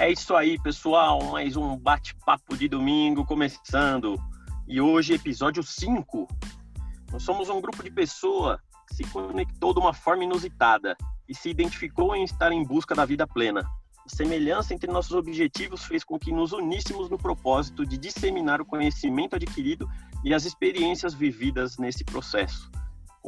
É 0.00 0.12
isso 0.12 0.36
aí, 0.36 0.56
pessoal. 0.62 1.20
Mais 1.24 1.56
um 1.56 1.76
bate-papo 1.76 2.56
de 2.56 2.68
domingo 2.68 3.26
começando. 3.26 4.14
E 4.68 4.80
hoje, 4.80 5.14
episódio 5.14 5.60
5. 5.60 6.28
Nós 7.10 7.24
somos 7.24 7.48
um 7.48 7.60
grupo 7.60 7.82
de 7.82 7.90
pessoas 7.90 8.60
que 8.86 8.94
se 8.94 9.04
conectou 9.10 9.74
de 9.74 9.80
uma 9.80 9.92
forma 9.92 10.22
inusitada 10.22 10.96
e 11.28 11.34
se 11.34 11.50
identificou 11.50 12.14
em 12.14 12.22
estar 12.22 12.52
em 12.52 12.62
busca 12.62 12.94
da 12.94 13.04
vida 13.04 13.26
plena. 13.26 13.68
A 14.06 14.08
semelhança 14.08 14.72
entre 14.72 14.88
nossos 14.88 15.16
objetivos 15.16 15.84
fez 15.84 16.04
com 16.04 16.16
que 16.16 16.30
nos 16.30 16.52
uníssemos 16.52 17.10
no 17.10 17.18
propósito 17.18 17.84
de 17.84 17.98
disseminar 17.98 18.60
o 18.60 18.64
conhecimento 18.64 19.34
adquirido 19.34 19.90
e 20.24 20.32
as 20.32 20.44
experiências 20.44 21.12
vividas 21.12 21.76
nesse 21.76 22.04
processo. 22.04 22.70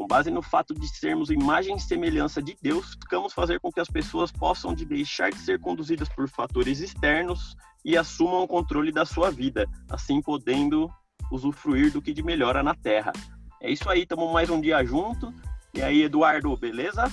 Com 0.01 0.07
base 0.07 0.31
no 0.31 0.41
fato 0.41 0.73
de 0.73 0.89
sermos 0.89 1.29
imagem 1.29 1.77
e 1.77 1.81
semelhança 1.81 2.41
de 2.41 2.57
Deus, 2.63 2.95
buscamos 2.95 3.35
fazer 3.35 3.61
com 3.61 3.71
que 3.71 3.81
as 3.81 3.89
pessoas 3.89 4.33
possam 4.33 4.75
de 4.75 4.87
deixar 4.87 5.31
de 5.31 5.39
ser 5.39 5.61
conduzidas 5.61 6.09
por 6.09 6.27
fatores 6.27 6.81
externos 6.81 7.55
e 7.85 7.99
assumam 7.99 8.43
o 8.43 8.49
controle 8.49 8.91
da 8.93 9.05
sua 9.05 9.31
vida, 9.31 9.69
assim 9.91 10.23
podendo 10.23 10.91
usufruir 11.31 11.93
do 11.93 12.01
que 12.01 12.15
de 12.15 12.23
melhor 12.23 12.57
há 12.57 12.63
na 12.63 12.75
Terra. 12.75 13.13
É 13.61 13.71
isso 13.71 13.91
aí, 13.91 14.05
estamos 14.05 14.33
mais 14.33 14.49
um 14.49 14.59
dia 14.59 14.83
junto. 14.87 15.35
E 15.75 15.83
aí, 15.83 16.05
Eduardo, 16.05 16.57
beleza? 16.57 17.05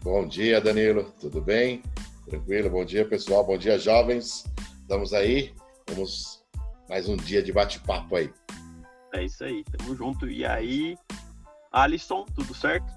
Bom 0.00 0.24
dia, 0.24 0.60
Danilo, 0.60 1.12
tudo 1.20 1.40
bem? 1.40 1.82
Tranquilo? 2.28 2.70
Bom 2.70 2.84
dia, 2.84 3.04
pessoal. 3.04 3.44
Bom 3.44 3.58
dia, 3.58 3.76
jovens. 3.76 4.44
Estamos 4.82 5.12
aí. 5.12 5.52
Vamos 5.88 6.44
mais 6.88 7.08
um 7.08 7.16
dia 7.16 7.42
de 7.42 7.52
bate-papo 7.52 8.14
aí. 8.14 8.32
É 9.12 9.24
isso 9.24 9.42
aí, 9.42 9.64
tamo 9.64 9.96
junto. 9.96 10.30
E 10.30 10.44
aí, 10.44 10.96
Alisson, 11.70 12.26
tudo 12.34 12.52
certo? 12.52 12.92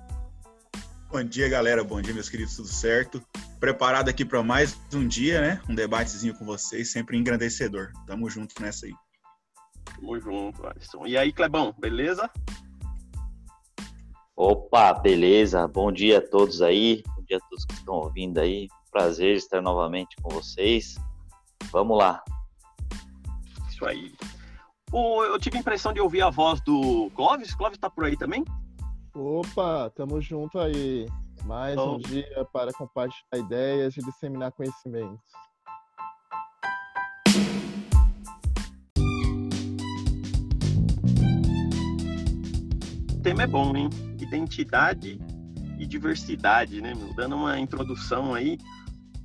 Bom 1.12 1.23
dia, 1.23 1.48
galera. 1.48 1.84
Bom 1.84 2.02
dia, 2.02 2.12
meus 2.12 2.27
queridos, 2.27 2.55
tudo 2.55 2.68
certo? 2.68 3.24
Preparado 3.60 4.10
aqui 4.10 4.26
para 4.26 4.41
mais 4.41 4.76
um 4.91 5.07
dia, 5.07 5.41
né? 5.41 5.62
Um 5.70 5.76
debatezinho 5.76 6.34
com 6.34 6.43
vocês, 6.43 6.91
sempre 6.91 7.16
engrandecedor. 7.16 7.91
Tamo 8.07 8.27
junto 8.32 8.60
nessa 8.60 8.88
aí. 8.88 8.94
Tamo 9.96 10.20
junto, 10.20 10.66
Alisson. 10.66 11.05
E 11.05 11.16
aí, 11.16 11.32
Clebão, 11.32 11.71
beleza? 11.77 12.27
Opa, 14.35 14.91
beleza. 14.94 15.68
Bom 15.68 15.91
dia 15.91 16.18
a 16.18 16.21
todos 16.21 16.60
aí. 16.60 17.04
Bom 17.16 17.24
dia 17.26 17.38
a 17.38 17.41
todos 17.41 17.66
que 17.66 17.76
estão 17.76 17.94
ouvindo 17.94 18.40
aí. 18.40 18.68
Prazer 18.91 19.35
estar 19.35 19.62
novamente 19.62 20.16
com 20.20 20.29
vocês. 20.29 20.96
Vamos 21.71 21.96
lá. 21.96 22.24
Isso 23.70 23.85
aí. 23.85 24.12
eu 24.91 25.40
tive 25.40 25.57
a 25.57 25.60
impressão 25.60 25.94
de 25.94 26.01
ouvir 26.01 26.24
a 26.24 26.32
voz 26.32 26.60
do 26.62 27.12
Clóvis. 27.12 27.54
Clóvis 27.54 27.77
tá 27.77 27.88
por 27.88 28.05
aí 28.05 28.18
também? 28.18 28.44
Opa, 29.16 29.92
tamo 29.92 30.20
junto 30.20 30.58
aí. 30.58 31.06
Mais 31.46 31.78
um 31.78 32.00
dia 32.00 32.44
para 32.52 32.74
compartilhar 32.74 33.38
ideias 33.38 33.96
e 33.96 34.00
disseminar 34.00 34.52
conhecimentos. 34.52 35.20
O 43.12 43.22
tema 43.22 43.44
é 43.44 43.48
bom, 43.48 43.76
hein? 43.76 43.88
Identidade 44.20 45.22
e 45.78 45.86
diversidade, 45.86 46.82
né? 46.82 46.94
Dando 47.16 47.36
uma 47.36 47.60
introdução 47.60 48.34
aí 48.34 48.58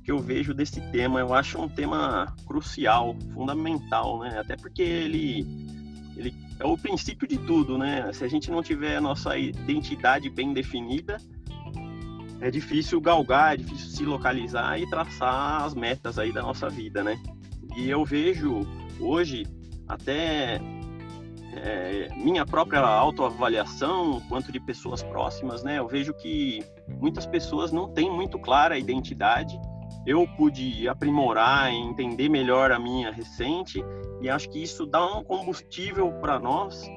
que 0.03 0.11
eu 0.11 0.19
vejo 0.19 0.53
desse 0.53 0.81
tema, 0.91 1.19
eu 1.19 1.33
acho 1.33 1.59
um 1.59 1.67
tema 1.67 2.35
crucial, 2.45 3.15
fundamental, 3.33 4.19
né? 4.19 4.37
Até 4.37 4.55
porque 4.55 4.83
ele 4.83 5.78
ele 6.19 6.35
é 6.59 6.65
o 6.65 6.77
princípio 6.77 7.25
de 7.25 7.37
tudo, 7.37 7.77
né? 7.77 8.11
Se 8.11 8.25
a 8.25 8.27
gente 8.27 8.51
não 8.51 8.61
tiver 8.61 8.97
a 8.97 9.01
nossa 9.01 9.37
identidade 9.37 10.29
bem 10.29 10.53
definida, 10.53 11.17
é 12.41 12.51
difícil 12.51 12.99
galgar, 12.99 13.53
é 13.53 13.57
difícil 13.57 13.87
se 13.87 14.05
localizar 14.05 14.77
e 14.77 14.89
traçar 14.89 15.63
as 15.63 15.73
metas 15.73 16.19
aí 16.19 16.33
da 16.33 16.41
nossa 16.41 16.69
vida, 16.69 17.03
né? 17.03 17.17
E 17.77 17.89
eu 17.89 18.03
vejo 18.03 18.61
hoje 18.99 19.45
até 19.87 20.59
é, 21.53 22.09
minha 22.17 22.45
própria 22.45 22.81
autoavaliação, 22.81 24.21
quanto 24.27 24.51
de 24.51 24.59
pessoas 24.59 25.01
próximas, 25.01 25.63
né? 25.63 25.79
Eu 25.79 25.87
vejo 25.87 26.13
que 26.13 26.61
muitas 26.99 27.25
pessoas 27.25 27.71
não 27.71 27.87
têm 27.87 28.11
muito 28.11 28.37
clara 28.37 28.75
a 28.75 28.77
identidade 28.77 29.57
eu 30.05 30.27
pude 30.37 30.87
aprimorar, 30.87 31.71
entender 31.71 32.29
melhor 32.29 32.71
a 32.71 32.79
minha 32.79 33.11
recente 33.11 33.83
e 34.21 34.29
acho 34.29 34.49
que 34.49 34.61
isso 34.61 34.85
dá 34.85 35.05
um 35.05 35.23
combustível 35.23 36.11
para 36.13 36.39
nós 36.39 36.89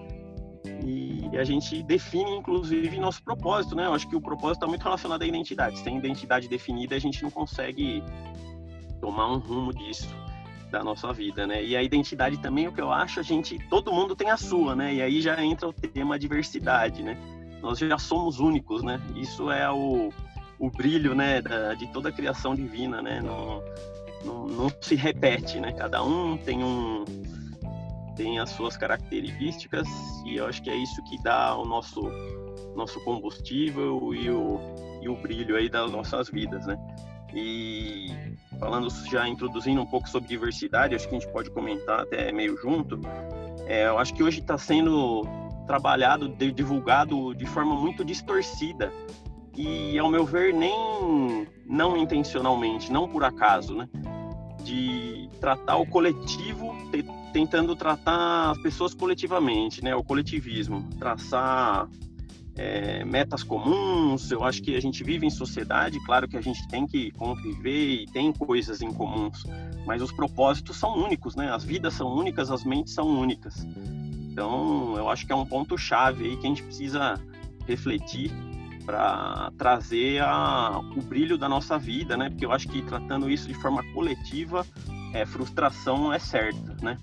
e 0.85 1.37
a 1.37 1.45
gente 1.45 1.83
define 1.83 2.37
inclusive 2.37 2.99
nosso 2.99 3.23
propósito, 3.23 3.75
né? 3.75 3.87
Eu 3.87 3.95
acho 3.95 4.09
que 4.09 4.17
o 4.17 4.21
propósito 4.21 4.59
está 4.59 4.67
muito 4.67 4.83
relacionado 4.83 5.23
à 5.23 5.27
identidade. 5.27 5.79
Sem 5.79 5.97
identidade 5.99 6.49
definida, 6.49 6.95
a 6.95 6.99
gente 6.99 7.23
não 7.23 7.31
consegue 7.31 8.03
tomar 9.01 9.33
um 9.33 9.39
rumo 9.39 9.73
disso 9.73 10.09
da 10.71 10.83
nossa 10.83 11.13
vida, 11.13 11.47
né? 11.47 11.63
E 11.63 11.77
a 11.77 11.83
identidade 11.83 12.39
também, 12.39 12.67
o 12.67 12.73
que 12.73 12.81
eu 12.81 12.91
acho, 12.91 13.21
a 13.21 13.23
gente, 13.23 13.59
todo 13.69 13.93
mundo 13.93 14.17
tem 14.17 14.31
a 14.31 14.37
sua, 14.37 14.75
né? 14.75 14.95
E 14.95 15.03
aí 15.03 15.21
já 15.21 15.43
entra 15.43 15.69
o 15.69 15.73
tema 15.73 16.19
diversidade, 16.19 17.03
né? 17.03 17.17
Nós 17.61 17.79
já 17.79 17.99
somos 17.99 18.41
únicos, 18.41 18.83
né? 18.83 19.01
Isso 19.15 19.51
é 19.51 19.71
o 19.71 20.11
o 20.63 20.71
brilho, 20.71 21.13
né, 21.13 21.43
da, 21.43 21.75
de 21.75 21.89
toda 21.89 22.11
a 22.11 22.13
criação 22.13 22.55
divina, 22.55 23.03
né, 23.03 23.21
não, 23.21 23.61
não, 24.25 24.47
não, 24.47 24.73
se 24.81 24.95
repete, 24.95 25.59
né, 25.59 25.73
cada 25.73 26.05
um 26.05 26.37
tem 26.37 26.63
um 26.63 27.05
tem 28.15 28.39
as 28.39 28.51
suas 28.51 28.77
características 28.77 29.89
e 30.25 30.37
eu 30.37 30.47
acho 30.47 30.63
que 30.63 30.71
é 30.71 30.77
isso 30.77 31.03
que 31.05 31.21
dá 31.21 31.57
o 31.57 31.65
nosso 31.65 32.01
nosso 32.77 33.01
combustível 33.01 34.15
e 34.15 34.31
o, 34.31 34.61
e 35.03 35.09
o 35.09 35.17
brilho 35.17 35.57
aí 35.57 35.69
das 35.69 35.91
nossas 35.91 36.31
vidas, 36.31 36.65
né. 36.65 36.79
E 37.35 38.37
falando 38.61 38.89
já 39.11 39.27
introduzindo 39.27 39.81
um 39.81 39.87
pouco 39.87 40.09
sobre 40.09 40.29
diversidade, 40.29 40.95
acho 40.95 41.09
que 41.09 41.17
a 41.17 41.19
gente 41.19 41.33
pode 41.33 41.51
comentar 41.51 42.01
até 42.01 42.31
meio 42.31 42.57
junto. 42.59 43.01
É, 43.67 43.87
eu 43.87 43.99
acho 43.99 44.15
que 44.15 44.23
hoje 44.23 44.41
está 44.41 44.57
sendo 44.57 45.23
trabalhado, 45.67 46.29
divulgado 46.29 47.35
de 47.35 47.47
forma 47.47 47.75
muito 47.75 48.05
distorcida 48.05 48.93
e, 49.57 49.99
ao 49.99 50.09
meu 50.09 50.25
ver, 50.25 50.55
nem 50.55 51.47
não 51.67 51.97
intencionalmente, 51.97 52.91
não 52.91 53.09
por 53.09 53.25
acaso, 53.25 53.75
né? 53.75 53.89
De 54.65 55.29
tratar 55.41 55.77
o 55.77 55.87
coletivo, 55.87 56.75
te, 56.91 57.05
tentando 57.33 57.75
tratar 57.77 58.51
as 58.51 58.59
pessoas 58.59 58.95
coletivamente, 58.95 59.83
né? 59.83 59.95
O 59.95 60.03
coletivismo, 60.03 60.89
traçar 60.99 61.89
é, 62.57 63.05
metas 63.05 63.43
comuns. 63.43 64.31
Eu 64.31 64.45
acho 64.45 64.63
que 64.63 64.77
a 64.77 64.81
gente 64.81 65.03
vive 65.05 65.27
em 65.27 65.31
sociedade, 65.31 65.99
claro 66.05 66.29
que 66.29 66.37
a 66.37 66.41
gente 66.41 66.67
tem 66.69 66.87
que 66.87 67.11
conviver 67.13 68.03
e 68.03 68.07
tem 68.07 68.33
coisas 68.33 68.81
em 68.81 68.93
comuns, 68.93 69.45
mas 69.87 70.03
os 70.03 70.13
propósitos 70.13 70.77
são 70.77 70.97
únicos, 70.97 71.37
né? 71.37 71.53
As 71.53 71.65
vidas 71.65 71.95
são 71.95 72.09
únicas, 72.09 72.51
as 72.51 72.65
mentes 72.65 72.95
são 72.95 73.07
únicas. 73.07 73.67
Então, 74.31 74.97
eu 74.97 75.11
acho 75.11 75.27
que 75.27 75.33
é 75.33 75.37
um 75.37 75.45
ponto 75.45 75.77
chave 75.77 76.25
aí 76.25 76.37
que 76.39 76.47
a 76.47 76.49
gente 76.49 76.63
precisa 76.63 77.21
refletir 77.67 78.31
para 78.85 79.51
trazer 79.57 80.21
a, 80.23 80.81
o 80.97 81.03
brilho 81.03 81.39
da 81.39 81.49
nossa 81.49 81.79
vida, 81.79 82.17
né? 82.17 82.31
Porque 82.31 82.45
eu 82.45 82.53
acho 82.53 82.69
que 82.69 82.83
tratando 82.83 83.31
isso 83.31 83.49
de 83.49 83.55
forma 83.55 83.83
coletiva, 83.93 84.67
é, 85.15 85.25
frustração 85.25 86.13
é 86.13 86.19
certa, 86.19 86.77
né? 86.83 86.97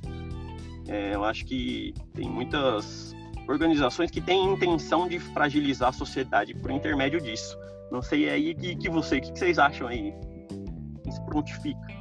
É, 0.87 1.13
eu 1.13 1.23
acho 1.23 1.45
que 1.45 1.93
tem 2.13 2.27
muitas 2.27 3.13
organizações 3.47 4.11
que 4.11 4.21
têm 4.21 4.53
intenção 4.53 5.07
de 5.07 5.19
fragilizar 5.19 5.89
a 5.89 5.93
sociedade 5.93 6.53
por 6.53 6.71
intermédio 6.71 7.21
disso. 7.21 7.57
Não 7.91 8.01
sei 8.01 8.29
aí 8.29 8.53
que, 8.53 8.75
que 8.75 8.89
você, 8.89 9.17
o 9.17 9.21
que, 9.21 9.31
que 9.31 9.39
vocês 9.39 9.57
acham 9.57 9.87
aí? 9.87 10.13
Isso 11.07 11.21
prontifica. 11.25 11.99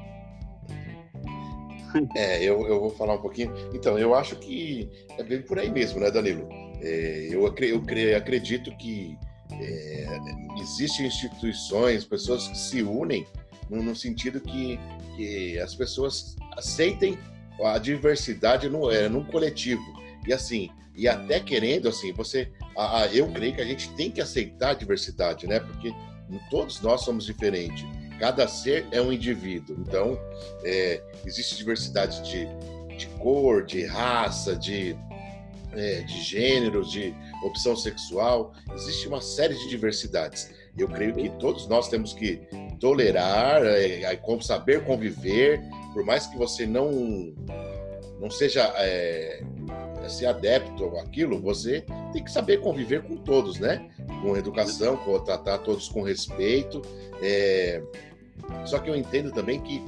É, 2.15 2.43
eu, 2.43 2.67
eu 2.67 2.81
vou 2.81 2.91
falar 2.91 3.15
um 3.15 3.21
pouquinho. 3.23 3.53
Então, 3.73 3.99
eu 3.99 4.15
acho 4.15 4.37
que 4.37 4.91
é 5.17 5.23
bem 5.23 5.41
por 5.41 5.59
aí 5.59 5.71
mesmo, 5.71 6.01
né, 6.01 6.11
Danilo? 6.11 6.47
É, 6.81 7.29
eu, 7.31 7.43
eu 7.61 7.83
acredito 8.17 8.71
que 8.77 9.17
é, 9.61 10.19
existem 10.61 11.07
instituições, 11.07 12.05
pessoas 12.05 12.49
que 12.49 12.59
se 12.59 12.83
unem 12.83 13.27
no, 13.69 13.83
no 13.83 13.95
sentido 13.95 14.41
que, 14.41 14.79
que, 15.17 15.59
as 15.59 15.75
pessoas 15.75 16.37
aceitem 16.57 17.19
a 17.63 17.79
diversidade 17.79 18.69
no, 18.69 18.91
é, 18.91 19.09
num 19.09 19.25
coletivo. 19.25 19.83
E 20.27 20.33
assim, 20.33 20.71
e 20.95 21.07
até 21.07 21.39
querendo, 21.39 21.89
assim, 21.89 22.13
você. 22.13 22.51
A, 22.77 23.03
a, 23.03 23.07
eu 23.07 23.31
creio 23.31 23.55
que 23.55 23.61
a 23.61 23.65
gente 23.65 23.89
tem 23.95 24.11
que 24.11 24.21
aceitar 24.21 24.71
a 24.71 24.75
diversidade, 24.75 25.47
né? 25.47 25.61
Porque 25.61 25.93
todos 26.51 26.81
nós 26.81 27.03
somos 27.03 27.25
diferentes. 27.25 27.85
Cada 28.19 28.49
ser 28.49 28.87
é 28.91 29.01
um 29.01 29.13
indivíduo. 29.13 29.77
Então, 29.79 30.19
é, 30.65 31.01
existe 31.25 31.57
diversidade 31.57 32.21
de, 32.29 32.49
de 32.97 33.07
cor, 33.19 33.65
de 33.65 33.85
raça, 33.85 34.57
de, 34.57 34.97
é, 35.73 36.01
de 36.03 36.23
gêneros, 36.23 36.91
de 36.91 37.15
opção 37.45 37.77
sexual, 37.77 38.53
existe 38.75 39.09
uma 39.09 39.21
série 39.21 39.55
de 39.55 39.69
diversidades. 39.69 40.51
Eu 40.77 40.89
creio 40.89 41.15
que 41.15 41.29
todos 41.31 41.67
nós 41.67 41.89
temos 41.89 42.13
que 42.13 42.41
tolerar, 42.81 43.65
é, 43.65 44.03
é, 44.03 44.41
saber 44.41 44.85
conviver, 44.85 45.61
por 45.93 46.05
mais 46.05 46.27
que 46.27 46.37
você 46.37 46.67
não 46.67 47.35
não 48.21 48.29
seja 48.29 48.73
é, 48.79 49.43
se 50.09 50.27
adepto 50.27 50.97
àquilo, 50.99 51.41
você 51.41 51.85
tem 52.13 52.23
que 52.23 52.31
saber 52.31 52.61
conviver 52.61 53.03
com 53.03 53.17
todos, 53.17 53.59
né? 53.59 53.89
Com 54.23 54.37
educação, 54.37 54.97
com 54.97 55.19
tratar 55.21 55.59
todos 55.59 55.89
com 55.89 56.03
respeito. 56.03 56.83
É... 57.23 57.83
Só 58.65 58.79
que 58.79 58.89
eu 58.89 58.97
entendo 58.97 59.31
também 59.33 59.61
que 59.61 59.83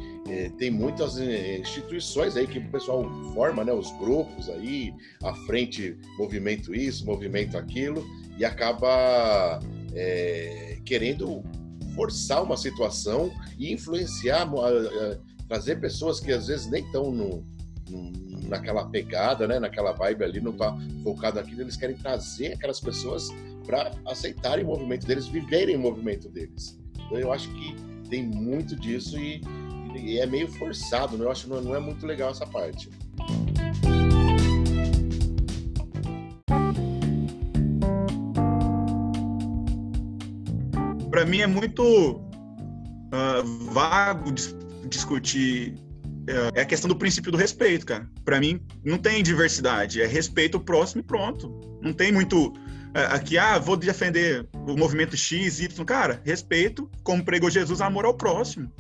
tem 0.58 0.70
muitas 0.70 1.18
é, 1.18 1.58
instituições 1.58 2.36
aí 2.36 2.46
que 2.46 2.58
o 2.58 2.70
pessoal 2.70 3.04
forma, 3.34 3.64
né, 3.64 3.72
os 3.72 3.90
grupos 3.98 4.48
aí, 4.48 4.92
a 5.22 5.34
frente 5.46 5.96
movimento 6.18 6.74
isso, 6.74 7.04
movimento 7.04 7.56
aquilo, 7.56 8.04
e 8.38 8.44
acaba 8.44 9.60
é, 9.94 10.78
querendo 10.84 11.42
forçar 11.94 12.42
uma 12.42 12.56
situação 12.56 13.32
e 13.58 13.72
influenciar, 13.72 14.48
trazer 15.48 15.80
pessoas 15.80 16.20
que 16.20 16.32
às 16.32 16.46
vezes 16.46 16.70
nem 16.70 16.84
estão 16.84 17.10
no, 17.10 17.44
no, 17.88 18.12
naquela 18.48 18.84
pegada, 18.86 19.46
né, 19.48 19.58
naquela 19.58 19.92
vibe 19.92 20.24
ali, 20.24 20.40
não 20.40 20.52
tá 20.52 20.76
focado 21.02 21.36
naquilo, 21.36 21.62
eles 21.62 21.76
querem 21.76 21.96
trazer 21.96 22.54
aquelas 22.54 22.80
pessoas 22.80 23.28
para 23.66 23.92
aceitarem 24.06 24.64
o 24.64 24.68
movimento 24.68 25.06
deles, 25.06 25.26
viverem 25.26 25.76
o 25.76 25.80
movimento 25.80 26.28
deles. 26.28 26.78
Então 26.94 27.18
eu 27.18 27.32
acho 27.32 27.48
que 27.54 27.74
tem 28.08 28.22
muito 28.22 28.76
disso 28.76 29.18
e, 29.18 29.40
e 30.00 30.18
é 30.18 30.26
meio 30.26 30.48
forçado, 30.48 31.16
né? 31.16 31.24
eu 31.24 31.30
acho 31.30 31.44
que 31.44 31.50
não, 31.50 31.74
é 31.74 31.80
muito 31.80 32.06
legal 32.06 32.30
essa 32.30 32.46
parte. 32.46 32.88
para 41.10 41.26
mim 41.26 41.40
é 41.40 41.46
muito 41.46 41.82
uh, 41.82 43.72
vago 43.72 44.32
dis 44.32 44.56
discutir 44.88 45.74
uh, 46.30 46.50
é 46.54 46.62
a 46.62 46.64
questão 46.64 46.88
do 46.88 46.96
princípio 46.96 47.30
do 47.30 47.36
respeito, 47.36 47.84
cara. 47.84 48.08
Para 48.24 48.40
mim 48.40 48.58
não 48.82 48.96
tem 48.96 49.22
diversidade, 49.22 50.00
é 50.00 50.06
respeito 50.06 50.56
o 50.56 50.60
próximo 50.60 51.00
e 51.00 51.04
pronto. 51.04 51.60
Não 51.82 51.92
tem 51.92 52.10
muito 52.10 52.48
uh, 52.48 52.54
aqui, 53.10 53.36
ah, 53.36 53.58
vou 53.58 53.76
defender 53.76 54.48
o 54.66 54.76
movimento 54.76 55.16
X, 55.16 55.60
Y. 55.60 55.84
Cara, 55.84 56.22
respeito, 56.24 56.90
como 57.02 57.24
pregou 57.24 57.50
Jesus, 57.50 57.80
amor 57.80 58.06
ao 58.06 58.14
próximo. 58.14 58.72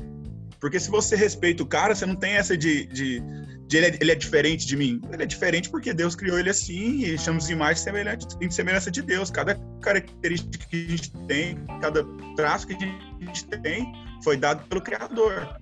Porque 0.60 0.78
se 0.78 0.90
você 0.90 1.16
respeita 1.16 1.62
o 1.62 1.66
cara, 1.66 1.94
você 1.94 2.04
não 2.04 2.16
tem 2.16 2.32
essa 2.32 2.56
de, 2.56 2.86
de 2.86 3.22
de 3.70 3.76
ele, 3.76 3.86
é, 3.86 3.98
ele 4.00 4.10
é 4.10 4.14
diferente 4.16 4.66
de 4.66 4.76
mim. 4.76 5.00
Ele 5.12 5.22
é 5.22 5.26
diferente 5.26 5.70
porque 5.70 5.94
Deus 5.94 6.16
criou 6.16 6.36
ele 6.36 6.50
assim 6.50 7.04
e 7.04 7.16
chamamos 7.16 7.46
de 7.46 7.52
imagem 7.52 7.76
semelhante, 7.76 8.26
em 8.40 8.50
semelhança 8.50 8.90
de 8.90 9.00
Deus. 9.00 9.30
Cada 9.30 9.54
característica 9.80 10.66
que 10.66 10.76
a 10.76 10.90
gente 10.90 11.12
tem, 11.28 11.64
cada 11.80 12.04
traço 12.34 12.66
que 12.66 12.74
a 12.74 13.24
gente 13.24 13.46
tem, 13.62 13.92
foi 14.24 14.36
dado 14.36 14.66
pelo 14.66 14.80
Criador. 14.80 15.56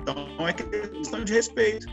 Então 0.00 0.48
é 0.48 0.52
questão 0.54 1.22
de 1.22 1.34
respeito. 1.34 1.86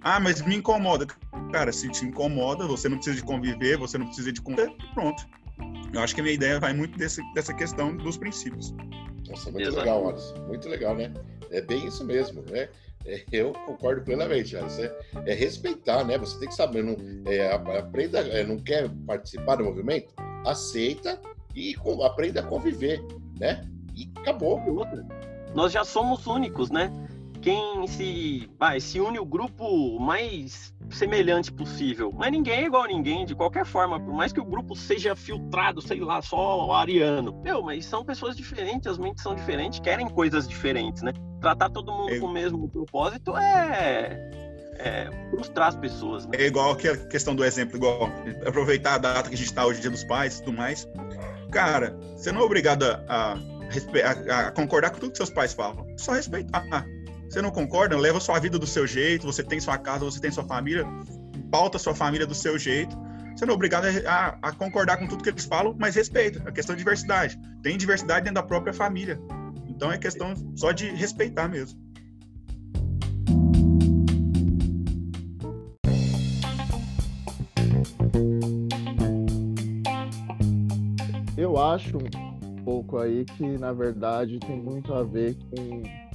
Ah, 0.00 0.18
mas 0.18 0.40
me 0.40 0.56
incomoda. 0.56 1.06
Cara, 1.52 1.70
se 1.70 1.90
te 1.90 2.06
incomoda, 2.06 2.66
você 2.66 2.88
não 2.88 2.96
precisa 2.96 3.16
de 3.16 3.22
conviver, 3.22 3.76
você 3.76 3.98
não 3.98 4.06
precisa 4.06 4.32
de 4.32 4.40
conviver, 4.40 4.74
pronto. 4.94 5.22
Eu 5.92 6.00
acho 6.00 6.14
que 6.14 6.22
a 6.22 6.24
minha 6.24 6.34
ideia 6.34 6.58
vai 6.58 6.72
muito 6.72 6.96
desse, 6.96 7.20
dessa 7.34 7.52
questão 7.52 7.94
dos 7.94 8.16
princípios. 8.16 8.74
Nossa, 9.28 9.50
muito 9.50 9.68
Exato. 9.68 9.80
legal, 9.80 10.08
Alisson. 10.08 10.46
Muito 10.46 10.68
legal, 10.68 10.96
né? 10.96 11.12
É 11.50 11.60
bem 11.60 11.86
isso 11.86 12.04
mesmo, 12.04 12.42
né? 12.42 12.68
É, 13.06 13.24
eu 13.32 13.52
concordo 13.64 14.02
plenamente, 14.02 14.56
Alisson. 14.56 14.82
É, 14.82 14.92
é, 15.26 15.34
respeitar, 15.34 16.04
né? 16.04 16.18
Você 16.18 16.38
tem 16.38 16.48
que 16.48 16.54
saber, 16.54 16.82
não, 16.82 16.96
é, 17.26 17.52
aprenda, 17.78 18.20
é, 18.20 18.44
não 18.44 18.58
quer 18.58 18.88
participar 19.06 19.56
do 19.56 19.64
movimento? 19.64 20.12
Aceita 20.44 21.20
e 21.54 21.74
com, 21.74 22.02
aprenda 22.02 22.40
a 22.40 22.42
conviver, 22.42 23.00
né? 23.38 23.66
E 23.94 24.10
acabou. 24.18 24.60
Nós 25.54 25.72
já 25.72 25.84
somos 25.84 26.26
únicos, 26.26 26.70
né? 26.70 26.92
Quem 27.48 27.86
se, 27.86 28.50
vai, 28.58 28.78
se 28.78 29.00
une 29.00 29.18
o 29.18 29.24
grupo 29.24 29.98
mais 29.98 30.74
semelhante 30.90 31.50
possível. 31.50 32.12
Mas 32.14 32.30
ninguém 32.30 32.60
é 32.60 32.66
igual 32.66 32.82
a 32.82 32.88
ninguém, 32.88 33.24
de 33.24 33.34
qualquer 33.34 33.64
forma, 33.64 33.98
por 33.98 34.12
mais 34.12 34.34
que 34.34 34.40
o 34.40 34.44
grupo 34.44 34.76
seja 34.76 35.16
filtrado, 35.16 35.80
sei 35.80 36.00
lá, 36.00 36.20
só 36.20 36.66
o 36.66 36.74
ariano. 36.74 37.40
Meu, 37.42 37.62
mas 37.62 37.86
são 37.86 38.04
pessoas 38.04 38.36
diferentes, 38.36 38.86
as 38.86 38.98
mentes 38.98 39.22
são 39.22 39.34
diferentes, 39.34 39.80
querem 39.80 40.06
coisas 40.10 40.46
diferentes, 40.46 41.02
né? 41.02 41.14
Tratar 41.40 41.70
todo 41.70 41.90
mundo 41.90 42.12
é... 42.12 42.18
com 42.18 42.26
o 42.26 42.30
mesmo 42.30 42.68
propósito 42.68 43.34
é 43.34 44.28
é, 44.78 45.08
frustrar 45.30 45.68
as 45.68 45.76
pessoas. 45.76 46.26
Né? 46.26 46.36
É 46.40 46.46
igual 46.48 46.76
que 46.76 46.86
a 46.86 46.96
questão 46.96 47.34
do 47.34 47.42
exemplo, 47.42 47.78
igual 47.78 48.10
aproveitar 48.46 48.96
a 48.96 48.98
data 48.98 49.28
que 49.30 49.34
a 49.34 49.38
gente 49.38 49.48
está 49.48 49.64
hoje, 49.64 49.80
Dia 49.80 49.90
dos 49.90 50.04
Pais 50.04 50.38
e 50.38 50.44
tudo 50.44 50.56
mais. 50.58 50.86
Cara, 51.50 51.96
você 52.14 52.30
não 52.30 52.42
é 52.42 52.44
obrigado 52.44 52.84
a, 52.84 53.32
a, 53.32 54.38
a, 54.38 54.50
concordar 54.52 54.90
com 54.90 54.98
tudo 54.98 55.12
que 55.12 55.16
seus 55.16 55.30
pais 55.30 55.54
falam. 55.54 55.86
Só 55.96 56.12
respeitar. 56.12 56.86
Você 57.28 57.42
não 57.42 57.50
concorda? 57.50 57.96
Leva 57.96 58.18
sua 58.20 58.38
vida 58.38 58.58
do 58.58 58.66
seu 58.66 58.86
jeito, 58.86 59.26
você 59.26 59.42
tem 59.42 59.60
sua 59.60 59.76
casa, 59.76 60.04
você 60.04 60.18
tem 60.18 60.30
sua 60.30 60.44
família, 60.44 60.86
pauta 61.50 61.78
sua 61.78 61.94
família 61.94 62.26
do 62.26 62.34
seu 62.34 62.58
jeito. 62.58 62.96
Você 63.36 63.44
não 63.44 63.52
é 63.52 63.54
obrigado 63.54 63.84
a, 64.06 64.38
a 64.42 64.52
concordar 64.52 64.96
com 64.96 65.06
tudo 65.06 65.22
que 65.22 65.28
eles 65.28 65.44
falam, 65.44 65.76
mas 65.78 65.94
respeita. 65.94 66.42
A 66.48 66.50
questão 66.50 66.74
de 66.74 66.80
diversidade. 66.80 67.38
Tem 67.62 67.76
diversidade 67.76 68.24
dentro 68.24 68.36
da 68.36 68.42
própria 68.42 68.72
família. 68.72 69.20
Então 69.68 69.92
é 69.92 69.98
questão 69.98 70.34
só 70.56 70.72
de 70.72 70.88
respeitar 70.88 71.48
mesmo. 71.48 71.78
Eu 81.36 81.56
acho 81.56 81.98
um 81.98 82.64
pouco 82.64 82.98
aí 82.98 83.24
que, 83.24 83.46
na 83.58 83.72
verdade, 83.72 84.40
tem 84.40 84.60
muito 84.60 84.92
a 84.92 85.04
ver 85.04 85.36
com 85.50 86.07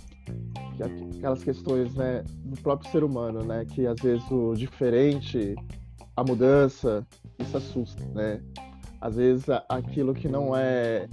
aquelas 0.81 1.43
questões 1.43 1.93
né, 1.95 2.23
do 2.45 2.59
próprio 2.61 2.89
ser 2.91 3.03
humano, 3.03 3.43
né? 3.43 3.65
Que 3.65 3.85
às 3.85 3.99
vezes 3.99 4.23
o 4.31 4.53
diferente, 4.53 5.55
a 6.15 6.23
mudança, 6.23 7.05
isso 7.39 7.57
assusta, 7.57 8.03
né? 8.13 8.41
Às 9.01 9.17
vezes 9.17 9.45
aquilo 9.67 10.13
que 10.13 10.29
não 10.29 10.55
é, 10.55 11.09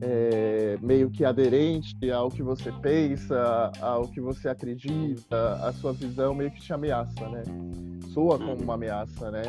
é 0.00 0.78
meio 0.80 1.10
que 1.10 1.22
aderente 1.22 2.10
ao 2.10 2.30
que 2.30 2.42
você 2.42 2.72
pensa, 2.72 3.70
ao 3.80 4.08
que 4.08 4.20
você 4.20 4.48
acredita, 4.48 5.54
a 5.62 5.70
sua 5.74 5.92
visão 5.92 6.34
meio 6.34 6.50
que 6.50 6.60
te 6.60 6.72
ameaça, 6.72 7.28
né? 7.28 7.42
Soa 8.14 8.38
como 8.38 8.62
uma 8.62 8.74
ameaça, 8.74 9.30
né? 9.30 9.42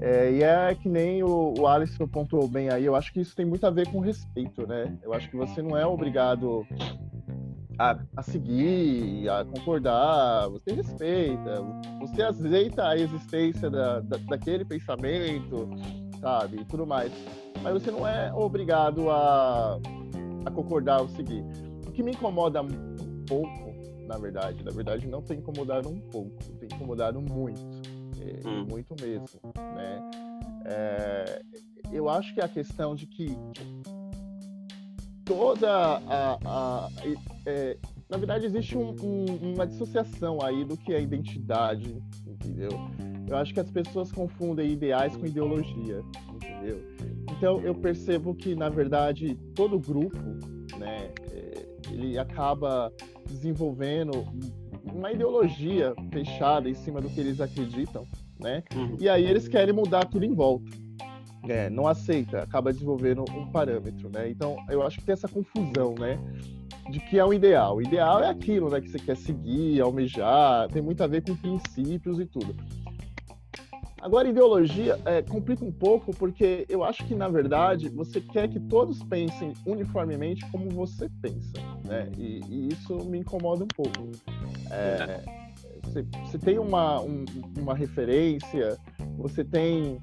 É, 0.00 0.30
e 0.30 0.42
é 0.44 0.74
que 0.76 0.88
nem 0.88 1.24
o, 1.24 1.54
o 1.58 1.66
Alisson 1.66 2.06
pontuou 2.06 2.46
bem 2.46 2.70
aí, 2.70 2.84
eu 2.84 2.94
acho 2.94 3.12
que 3.12 3.20
isso 3.20 3.34
tem 3.34 3.44
muito 3.44 3.66
a 3.66 3.70
ver 3.70 3.88
com 3.88 3.98
respeito, 3.98 4.64
né? 4.66 4.96
Eu 5.02 5.12
acho 5.12 5.28
que 5.28 5.36
você 5.36 5.60
não 5.60 5.76
é 5.76 5.84
obrigado 5.84 6.64
a, 7.78 7.96
a 8.16 8.22
seguir, 8.22 9.28
a 9.28 9.44
concordar, 9.44 10.48
você 10.48 10.72
respeita, 10.72 11.62
você 12.00 12.22
aceita 12.22 12.88
a 12.88 12.96
existência 12.96 13.70
da, 13.70 14.00
da, 14.00 14.16
daquele 14.16 14.64
pensamento, 14.64 15.68
sabe, 16.20 16.60
e 16.60 16.64
tudo 16.64 16.84
mais. 16.84 17.12
Mas 17.62 17.72
você 17.72 17.90
não 17.90 18.06
é 18.06 18.32
obrigado 18.34 19.08
a, 19.10 19.78
a 20.44 20.50
concordar 20.50 21.00
ou 21.02 21.08
seguir. 21.08 21.44
O 21.86 21.92
que 21.92 22.02
me 22.02 22.10
incomoda 22.10 22.62
um 22.62 23.24
pouco, 23.26 23.72
na 24.06 24.18
verdade, 24.18 24.64
na 24.64 24.72
verdade 24.72 25.06
não 25.06 25.22
tem 25.22 25.38
incomodado 25.38 25.88
um 25.88 26.00
pouco, 26.00 26.36
tem 26.58 26.68
incomodado 26.72 27.20
muito, 27.20 27.60
é, 28.20 28.48
hum. 28.48 28.66
muito 28.68 28.94
mesmo, 29.00 29.40
né? 29.56 30.10
É, 30.64 31.42
eu 31.92 32.08
acho 32.08 32.34
que 32.34 32.40
a 32.40 32.48
questão 32.48 32.94
de 32.94 33.06
que 33.06 33.36
toda 35.28 35.70
a. 36.08 36.38
a 36.44 36.88
é, 37.46 37.76
na 38.08 38.16
verdade, 38.16 38.46
existe 38.46 38.76
um, 38.76 38.96
um, 39.02 39.52
uma 39.54 39.66
dissociação 39.66 40.38
aí 40.42 40.64
do 40.64 40.78
que 40.78 40.94
é 40.94 41.00
identidade, 41.00 41.94
entendeu? 42.26 42.70
Eu 43.28 43.36
acho 43.36 43.52
que 43.52 43.60
as 43.60 43.70
pessoas 43.70 44.10
confundem 44.10 44.72
ideais 44.72 45.14
com 45.14 45.26
ideologia, 45.26 46.02
entendeu? 46.34 46.82
Então, 47.36 47.60
eu 47.60 47.74
percebo 47.74 48.34
que, 48.34 48.54
na 48.54 48.70
verdade, 48.70 49.34
todo 49.54 49.78
grupo, 49.78 50.16
né, 50.78 51.10
é, 51.30 51.66
ele 51.92 52.18
acaba 52.18 52.90
desenvolvendo 53.26 54.26
uma 54.90 55.12
ideologia 55.12 55.94
fechada 56.10 56.70
em 56.70 56.74
cima 56.74 57.02
do 57.02 57.10
que 57.10 57.20
eles 57.20 57.42
acreditam, 57.42 58.06
né? 58.40 58.62
Uhum. 58.74 58.96
E 58.98 59.06
aí 59.06 59.26
eles 59.26 59.46
querem 59.46 59.74
mudar 59.74 60.06
tudo 60.06 60.24
em 60.24 60.32
volta 60.32 60.87
é, 61.46 61.70
não 61.70 61.86
aceita, 61.86 62.42
acaba 62.42 62.72
desenvolvendo 62.72 63.24
um 63.30 63.50
parâmetro, 63.50 64.08
né? 64.08 64.30
Então, 64.30 64.56
eu 64.68 64.82
acho 64.82 64.98
que 64.98 65.04
tem 65.04 65.12
essa 65.12 65.28
confusão, 65.28 65.94
né? 65.98 66.18
De 66.90 67.00
que 67.00 67.18
é 67.18 67.24
o 67.24 67.32
ideal. 67.32 67.76
O 67.76 67.82
ideal 67.82 68.22
é 68.22 68.28
aquilo, 68.28 68.70
né? 68.70 68.80
Que 68.80 68.88
você 68.88 68.98
quer 68.98 69.16
seguir, 69.16 69.80
almejar, 69.80 70.68
tem 70.68 70.82
muito 70.82 71.02
a 71.02 71.06
ver 71.06 71.22
com 71.22 71.36
princípios 71.36 72.18
e 72.18 72.26
tudo. 72.26 72.54
Agora, 74.00 74.28
ideologia 74.28 74.98
é, 75.04 75.22
complica 75.22 75.64
um 75.64 75.72
pouco, 75.72 76.14
porque 76.14 76.64
eu 76.68 76.84
acho 76.84 77.04
que, 77.04 77.14
na 77.14 77.28
verdade, 77.28 77.88
você 77.88 78.20
quer 78.20 78.48
que 78.48 78.60
todos 78.60 79.02
pensem 79.02 79.52
uniformemente 79.66 80.48
como 80.50 80.70
você 80.70 81.10
pensa, 81.20 81.58
né? 81.84 82.08
E, 82.16 82.40
e 82.48 82.68
isso 82.68 82.96
me 83.04 83.18
incomoda 83.18 83.64
um 83.64 83.68
pouco. 83.68 84.10
É, 84.70 85.20
você, 86.26 86.38
tem 86.38 86.58
uma, 86.58 87.00
um, 87.00 87.24
uma 87.58 87.74
referência, 87.74 88.78
você 89.16 89.44
tem 89.44 90.00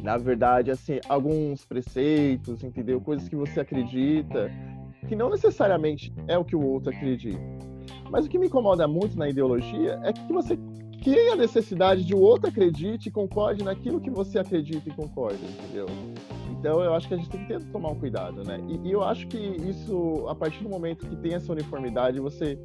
na 0.00 0.16
verdade, 0.16 0.70
assim, 0.70 1.00
alguns 1.08 1.64
preceitos, 1.64 2.62
entendeu? 2.62 3.00
Coisas 3.00 3.28
que 3.28 3.36
você 3.36 3.60
acredita, 3.60 4.50
que 5.08 5.16
não 5.16 5.30
necessariamente 5.30 6.12
é 6.26 6.36
o 6.36 6.44
que 6.44 6.56
o 6.56 6.62
outro 6.62 6.90
acredita. 6.90 7.40
Mas 8.10 8.26
o 8.26 8.28
que 8.28 8.38
me 8.38 8.46
incomoda 8.46 8.86
muito 8.86 9.18
na 9.18 9.28
ideologia 9.28 10.00
é 10.02 10.12
que 10.12 10.32
você 10.32 10.58
cria 11.02 11.34
a 11.34 11.36
necessidade 11.36 12.04
de 12.04 12.14
o 12.14 12.18
outro 12.18 12.48
acredite 12.48 13.08
e 13.08 13.12
concorde 13.12 13.62
naquilo 13.62 14.00
que 14.00 14.10
você 14.10 14.38
acredita 14.38 14.88
e 14.88 14.92
concorda, 14.92 15.38
entendeu? 15.38 15.86
Então 16.50 16.82
eu 16.82 16.94
acho 16.94 17.06
que 17.06 17.14
a 17.14 17.16
gente 17.16 17.28
tem 17.28 17.40
que 17.42 17.46
ter, 17.46 17.62
tomar 17.70 17.90
um 17.90 17.98
cuidado, 17.98 18.42
né? 18.42 18.60
E, 18.68 18.88
e 18.88 18.92
eu 18.92 19.02
acho 19.04 19.26
que 19.28 19.38
isso, 19.38 20.26
a 20.28 20.34
partir 20.34 20.62
do 20.62 20.68
momento 20.68 21.06
que 21.06 21.16
tem 21.16 21.34
essa 21.34 21.52
uniformidade, 21.52 22.18
você 22.18 22.58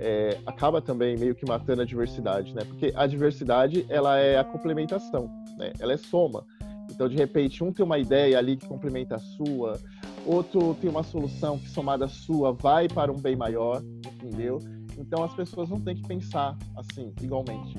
é, 0.00 0.38
acaba 0.46 0.80
também 0.80 1.16
meio 1.18 1.34
que 1.34 1.46
matando 1.46 1.82
a 1.82 1.84
diversidade, 1.84 2.54
né? 2.54 2.62
Porque 2.64 2.90
a 2.96 3.06
diversidade 3.06 3.84
ela 3.90 4.16
é 4.16 4.38
a 4.38 4.44
complementação, 4.44 5.30
né? 5.58 5.72
Ela 5.78 5.92
é 5.92 5.96
soma. 5.98 6.44
Então, 6.90 7.06
de 7.06 7.16
repente, 7.16 7.62
um 7.62 7.70
tem 7.70 7.84
uma 7.84 7.98
ideia 7.98 8.38
ali 8.38 8.56
que 8.56 8.66
complementa 8.66 9.16
a 9.16 9.18
sua, 9.18 9.78
outro 10.24 10.74
tem 10.80 10.88
uma 10.88 11.02
solução 11.02 11.58
que 11.58 11.68
somada 11.68 12.06
à 12.06 12.08
sua 12.08 12.50
vai 12.50 12.88
para 12.88 13.12
um 13.12 13.16
bem 13.16 13.36
maior, 13.36 13.82
entendeu? 14.22 14.58
Então, 14.98 15.22
as 15.22 15.34
pessoas 15.34 15.68
não 15.68 15.80
têm 15.80 15.94
que 15.94 16.08
pensar 16.08 16.56
assim, 16.76 17.12
igualmente. 17.22 17.76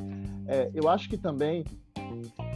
É, 0.48 0.70
eu 0.74 0.88
acho 0.88 1.10
que 1.10 1.18
também 1.18 1.66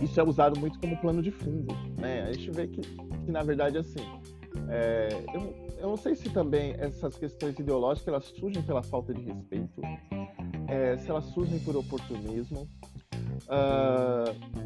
isso 0.01 0.19
é 0.19 0.23
usado 0.23 0.59
muito 0.59 0.79
como 0.79 0.95
plano 0.97 1.21
de 1.21 1.31
fundo, 1.31 1.75
né? 1.97 2.23
A 2.23 2.33
gente 2.33 2.51
vê 2.51 2.67
que, 2.67 2.81
que 2.81 3.31
na 3.31 3.41
verdade, 3.41 3.79
assim, 3.79 4.05
é, 4.69 5.09
eu, 5.33 5.64
eu 5.77 5.89
não 5.89 5.97
sei 5.97 6.15
se 6.15 6.29
também 6.29 6.75
essas 6.77 7.17
questões 7.17 7.57
ideológicas 7.59 8.07
elas 8.07 8.25
surgem 8.25 8.61
pela 8.63 8.83
falta 8.83 9.13
de 9.13 9.21
respeito, 9.21 9.81
é, 10.67 10.97
se 10.97 11.09
elas 11.09 11.25
surgem 11.25 11.59
por 11.59 11.75
oportunismo, 11.75 12.67
uh, 13.43 14.65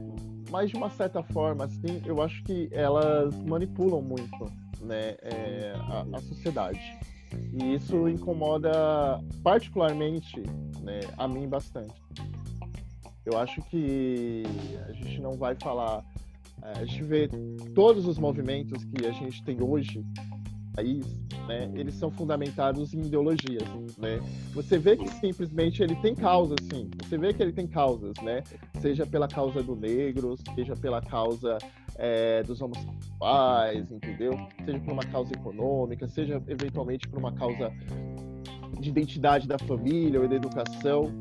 mas 0.50 0.70
de 0.70 0.78
uma 0.78 0.90
certa 0.90 1.22
forma, 1.22 1.66
assim, 1.66 2.02
eu 2.06 2.22
acho 2.22 2.44
que 2.44 2.70
elas 2.72 3.36
manipulam 3.44 4.02
muito, 4.02 4.46
né, 4.82 5.16
é, 5.22 5.74
a, 5.76 6.06
a, 6.18 6.22
sociedade. 6.22 6.80
E 7.54 7.76
isso 7.76 8.08
incomoda 8.08 8.72
particularmente, 9.44 10.42
né, 10.82 11.02
a 11.18 11.28
mim 11.28 11.48
bastante. 11.48 12.02
Eu 13.26 13.38
acho 13.38 13.62
que 13.64 14.44
a 14.88 14.92
gente 14.94 15.22
não 15.22 15.34
vai 15.34 15.56
falar 15.56 16.04
é, 16.64 16.80
a 16.80 16.86
gente 16.86 17.04
vê 17.04 17.30
todos 17.74 18.06
os 18.06 18.18
movimentos 18.18 18.84
que 18.86 19.06
a 19.06 19.12
gente 19.12 19.44
tem 19.44 19.62
hoje 19.62 20.04
país, 20.74 21.06
né, 21.48 21.72
eles 21.74 21.96
são 21.96 22.12
fundamentados 22.12 22.94
em 22.94 23.02
ideologias, 23.02 23.68
né? 23.98 24.20
Você 24.54 24.78
vê 24.78 24.96
que 24.96 25.08
simplesmente 25.10 25.82
ele 25.82 25.96
tem 25.96 26.16
causas, 26.16 26.58
sim. 26.72 26.90
Você 27.04 27.18
vê 27.18 27.34
que 27.34 27.42
ele 27.42 27.52
tem 27.52 27.68
causas, 27.68 28.14
né? 28.22 28.44
Seja 28.80 29.06
pela 29.06 29.28
causa 29.28 29.62
do 29.64 29.76
negro, 29.76 30.36
seja 30.56 30.76
pela 30.76 31.02
causa 31.02 31.58
é, 31.96 32.44
dos 32.44 32.62
homossexuais, 32.62 33.92
entendeu? 33.92 34.34
Seja 34.66 34.80
por 34.80 34.94
uma 34.94 35.04
causa 35.04 35.34
econômica, 35.34 36.08
seja 36.08 36.42
eventualmente 36.48 37.08
por 37.08 37.20
uma 37.20 37.34
causa 37.34 37.72
de 38.80 38.90
identidade 38.90 39.48
da 39.48 39.58
família 39.60 40.22
ou 40.22 40.28
da 40.28 40.36
educação. 40.36 41.12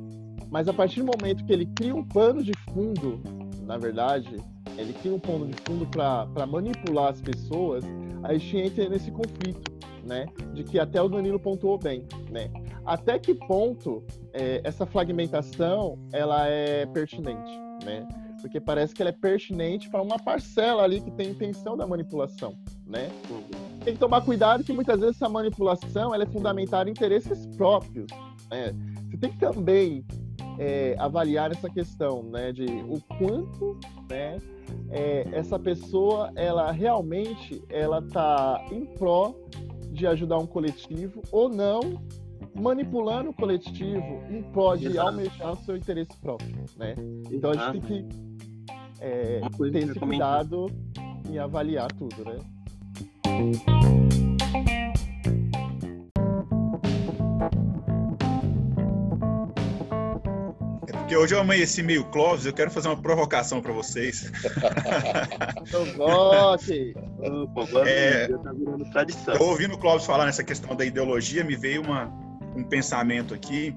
Mas 0.50 0.68
a 0.68 0.72
partir 0.72 1.02
do 1.02 1.06
momento 1.06 1.44
que 1.44 1.52
ele 1.52 1.66
cria 1.66 1.94
um 1.94 2.04
pano 2.04 2.42
de 2.42 2.52
fundo, 2.72 3.20
na 3.66 3.76
verdade, 3.76 4.36
ele 4.78 4.92
cria 4.94 5.14
um 5.14 5.18
pano 5.18 5.46
de 5.46 5.54
fundo 5.66 5.86
para 5.86 6.46
manipular 6.46 7.10
as 7.10 7.20
pessoas, 7.20 7.84
a 8.28 8.34
gente 8.34 8.58
entra 8.58 8.88
nesse 8.90 9.10
conflito, 9.10 9.72
né? 10.04 10.26
De 10.52 10.62
que 10.62 10.78
até 10.78 11.00
o 11.00 11.08
Danilo 11.08 11.40
pontuou 11.40 11.78
bem, 11.78 12.06
né? 12.30 12.50
Até 12.84 13.18
que 13.18 13.34
ponto 13.34 14.04
é, 14.34 14.60
essa 14.62 14.84
fragmentação 14.84 15.98
ela 16.12 16.46
é 16.46 16.84
pertinente, 16.84 17.50
né? 17.82 18.06
Porque 18.42 18.60
parece 18.60 18.94
que 18.94 19.00
ela 19.00 19.08
é 19.08 19.14
pertinente 19.14 19.88
para 19.88 20.02
uma 20.02 20.18
parcela 20.18 20.82
ali 20.82 21.00
que 21.00 21.10
tem 21.10 21.30
intenção 21.30 21.74
da 21.74 21.86
manipulação, 21.86 22.54
né? 22.86 23.08
Tem 23.82 23.94
que 23.94 23.98
tomar 23.98 24.20
cuidado 24.20 24.62
que 24.62 24.74
muitas 24.74 25.00
vezes 25.00 25.16
essa 25.16 25.28
manipulação 25.28 26.14
ela 26.14 26.24
é 26.24 26.26
fundamentada 26.26 26.90
em 26.90 26.92
interesses 26.92 27.46
próprios, 27.56 28.10
né? 28.50 28.74
Você 29.08 29.16
tem 29.16 29.32
que 29.32 29.38
também 29.38 30.04
é, 30.58 30.96
avaliar 30.98 31.50
essa 31.50 31.68
questão, 31.68 32.22
né? 32.22 32.52
De 32.52 32.66
o 32.66 33.00
quanto, 33.16 33.78
né? 34.10 34.38
é, 34.90 35.26
essa 35.32 35.58
pessoa 35.58 36.32
ela 36.34 36.70
realmente 36.72 37.62
ela 37.68 38.02
tá 38.02 38.64
em 38.70 38.84
pró 38.84 39.34
de 39.90 40.06
ajudar 40.06 40.38
um 40.38 40.46
coletivo 40.46 41.22
ou 41.32 41.48
não 41.48 41.80
manipulando 42.54 43.30
o 43.30 43.34
coletivo 43.34 44.22
em 44.30 44.42
pró 44.52 44.76
de 44.76 44.86
Exato. 44.86 45.08
almejar 45.08 45.52
o 45.52 45.56
seu 45.56 45.76
interesse 45.76 46.16
próprio, 46.20 46.64
né? 46.76 46.94
Então 47.30 47.50
a 47.50 47.72
gente 47.72 47.80
tem 47.80 47.80
que 47.80 48.08
é, 49.00 49.40
ter 49.70 49.78
esse 49.78 49.98
cuidado 49.98 50.66
em 51.28 51.38
avaliar 51.38 51.90
tudo, 51.92 52.24
né? 52.24 52.38
Porque 61.08 61.16
hoje 61.16 61.34
eu 61.34 61.40
amanheci 61.40 61.82
meio 61.82 62.04
Clóvis, 62.04 62.44
eu 62.44 62.52
quero 62.52 62.70
fazer 62.70 62.88
uma 62.88 63.00
provocação 63.00 63.62
para 63.62 63.72
vocês. 63.72 64.30
Provoque! 65.70 66.94
é, 67.86 68.28
tá 68.28 68.52
virando 68.52 68.90
tradição. 68.90 69.34
Eu 69.34 69.42
ouvindo 69.44 69.72
o 69.72 69.78
Clóvis 69.78 70.04
falar 70.04 70.26
nessa 70.26 70.44
questão 70.44 70.76
da 70.76 70.84
ideologia, 70.84 71.42
me 71.42 71.56
veio 71.56 71.80
uma, 71.80 72.12
um 72.54 72.62
pensamento 72.62 73.32
aqui. 73.32 73.74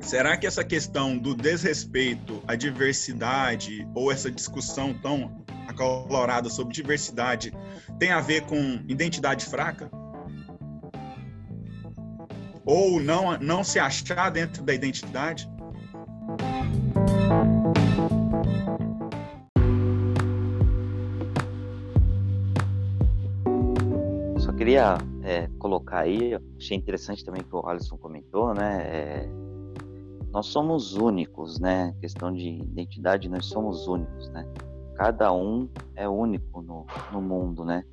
Será 0.00 0.36
que 0.36 0.46
essa 0.46 0.62
questão 0.62 1.18
do 1.18 1.34
desrespeito 1.34 2.40
à 2.46 2.54
diversidade 2.54 3.84
ou 3.92 4.12
essa 4.12 4.30
discussão 4.30 4.94
tão 4.94 5.44
acalorada 5.66 6.48
sobre 6.48 6.72
diversidade 6.72 7.52
tem 7.98 8.12
a 8.12 8.20
ver 8.20 8.42
com 8.42 8.80
identidade 8.86 9.44
fraca? 9.44 9.90
Ou 12.64 13.00
não, 13.00 13.36
não 13.38 13.64
se 13.64 13.80
achar 13.80 14.30
dentro 14.30 14.62
da 14.62 14.72
identidade? 14.72 15.52
Só 24.38 24.52
queria 24.52 24.98
é, 25.22 25.48
colocar 25.58 26.00
aí, 26.00 26.38
achei 26.56 26.76
interessante 26.76 27.24
também 27.24 27.42
que 27.42 27.54
o 27.54 27.66
Alisson 27.66 27.96
comentou, 27.96 28.52
né? 28.54 28.82
É, 28.82 29.28
nós 30.30 30.46
somos 30.46 30.94
únicos, 30.94 31.60
né? 31.60 31.94
Questão 32.00 32.32
de 32.32 32.48
identidade, 32.48 33.28
nós 33.28 33.46
somos 33.46 33.86
únicos, 33.86 34.28
né? 34.30 34.46
Cada 34.96 35.32
um 35.32 35.68
é 35.96 36.08
único 36.08 36.60
no, 36.60 36.86
no 37.12 37.22
mundo, 37.22 37.64
né? 37.64 37.84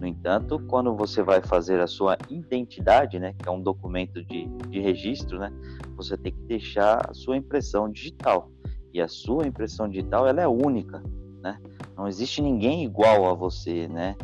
No 0.00 0.06
entanto, 0.06 0.58
quando 0.68 0.94
você 0.94 1.22
vai 1.22 1.40
fazer 1.42 1.80
a 1.80 1.86
sua 1.86 2.16
identidade, 2.30 3.18
né, 3.18 3.34
que 3.36 3.48
é 3.48 3.52
um 3.52 3.60
documento 3.60 4.24
de, 4.24 4.46
de 4.68 4.80
registro, 4.80 5.38
né, 5.38 5.52
você 5.96 6.16
tem 6.16 6.32
que 6.32 6.40
deixar 6.42 7.10
a 7.10 7.14
sua 7.14 7.36
impressão 7.36 7.90
digital. 7.90 8.50
A 9.00 9.08
sua 9.08 9.46
impressão 9.46 9.88
digital 9.88 10.26
ela 10.26 10.42
é 10.42 10.48
única, 10.48 11.02
né? 11.42 11.58
Não 11.96 12.06
existe 12.06 12.40
ninguém 12.42 12.84
igual 12.84 13.26
a 13.26 13.34
você, 13.34 13.88
né? 13.88 14.16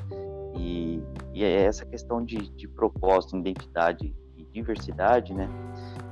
E, 0.57 1.03
e 1.33 1.45
é 1.45 1.63
essa 1.65 1.85
questão 1.85 2.25
de, 2.25 2.37
de 2.51 2.69
propósito, 2.69 3.37
identidade 3.37 4.15
e 4.37 4.45
diversidade, 4.45 5.35
né? 5.35 5.49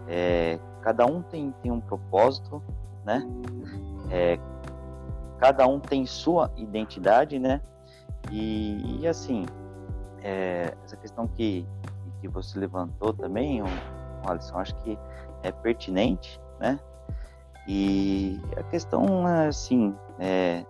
É, 0.09 0.59
cada 0.83 1.07
um 1.07 1.23
tem, 1.23 1.53
tem 1.63 1.71
um 1.71 1.81
propósito, 1.81 2.63
né? 3.05 3.27
É, 4.11 4.39
cada 5.39 5.67
um 5.67 5.79
tem 5.81 6.05
sua 6.07 6.51
identidade, 6.57 7.39
né? 7.39 7.61
E, 8.31 9.01
e 9.01 9.09
assim, 9.09 9.47
é, 10.23 10.75
essa 10.85 10.97
questão 10.97 11.27
que, 11.27 11.67
que 12.21 12.29
você 12.29 12.59
levantou 12.59 13.13
também, 13.13 13.63
Alisson, 14.25 14.59
acho 14.59 14.75
que 14.77 14.99
é 15.43 15.51
pertinente, 15.51 16.41
né? 16.61 16.79
E 17.67 18.41
a 18.57 18.63
questão 18.65 19.29
é 19.29 19.49
assim, 19.49 19.95
é, 20.19 20.65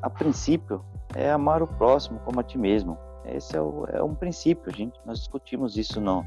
a 0.00 0.08
princípio, 0.08 0.82
é 1.14 1.30
amar 1.30 1.62
o 1.62 1.66
próximo 1.66 2.18
como 2.20 2.40
a 2.40 2.42
ti 2.42 2.58
mesmo. 2.58 2.98
Esse 3.24 3.56
é, 3.56 3.60
o, 3.60 3.86
é 3.88 4.02
um 4.02 4.14
princípio, 4.14 4.74
gente. 4.74 4.98
Nós 5.04 5.18
discutimos 5.18 5.76
isso 5.76 6.00
no, 6.00 6.24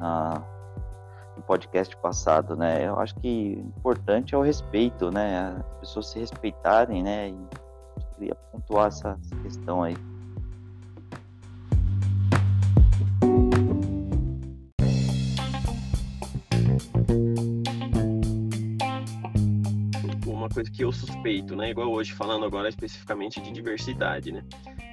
na, 0.00 0.42
no 1.36 1.42
podcast 1.42 1.96
passado, 1.98 2.56
né? 2.56 2.86
Eu 2.86 2.98
acho 2.98 3.14
que 3.16 3.64
importante 3.78 4.34
é 4.34 4.38
o 4.38 4.42
respeito, 4.42 5.10
né? 5.10 5.56
As 5.58 5.78
pessoas 5.80 6.06
se 6.08 6.18
respeitarem, 6.18 7.02
né? 7.02 7.28
E 7.28 7.32
eu 7.32 8.06
queria 8.14 8.34
pontuar 8.52 8.88
essa, 8.88 9.16
essa 9.22 9.36
questão 9.42 9.82
aí. 9.82 9.96
Coisa 20.60 20.70
que 20.70 20.84
eu 20.84 20.92
suspeito, 20.92 21.56
né? 21.56 21.70
Igual 21.70 21.90
hoje 21.90 22.12
falando 22.12 22.44
agora 22.44 22.68
especificamente 22.68 23.40
de 23.40 23.50
diversidade, 23.50 24.30
né? 24.30 24.44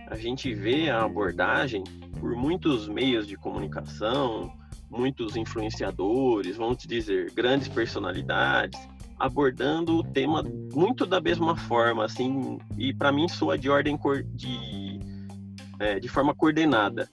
A 0.08 0.16
gente 0.16 0.54
vê 0.54 0.90
a 0.90 1.04
abordagem 1.04 1.84
por 2.20 2.36
muitos 2.36 2.88
meios 2.88 3.28
de 3.28 3.36
comunicação, 3.36 4.52
muitos 4.90 5.36
influenciadores, 5.36 6.56
vamos 6.56 6.78
dizer, 6.78 7.32
grandes 7.34 7.68
personalidades, 7.68 8.80
abordando 9.20 9.98
o 9.98 10.04
tema 10.04 10.42
muito 10.74 11.06
da 11.06 11.20
mesma 11.20 11.58
forma, 11.58 12.06
assim, 12.06 12.58
e 12.78 12.94
para 12.94 13.12
mim 13.12 13.28
soa 13.28 13.58
de 13.58 13.70
ordem 13.70 14.00
de, 14.34 15.00
é, 15.80 16.00
de 16.00 16.08
forma 16.08 16.34
coordenada. 16.34 17.10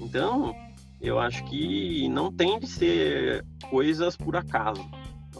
Então, 0.00 0.54
eu 0.98 1.18
acho 1.18 1.44
que 1.44 2.08
não 2.08 2.32
tem 2.32 2.58
de 2.58 2.66
ser 2.66 3.44
coisas 3.68 4.16
por 4.16 4.36
acaso. 4.36 4.88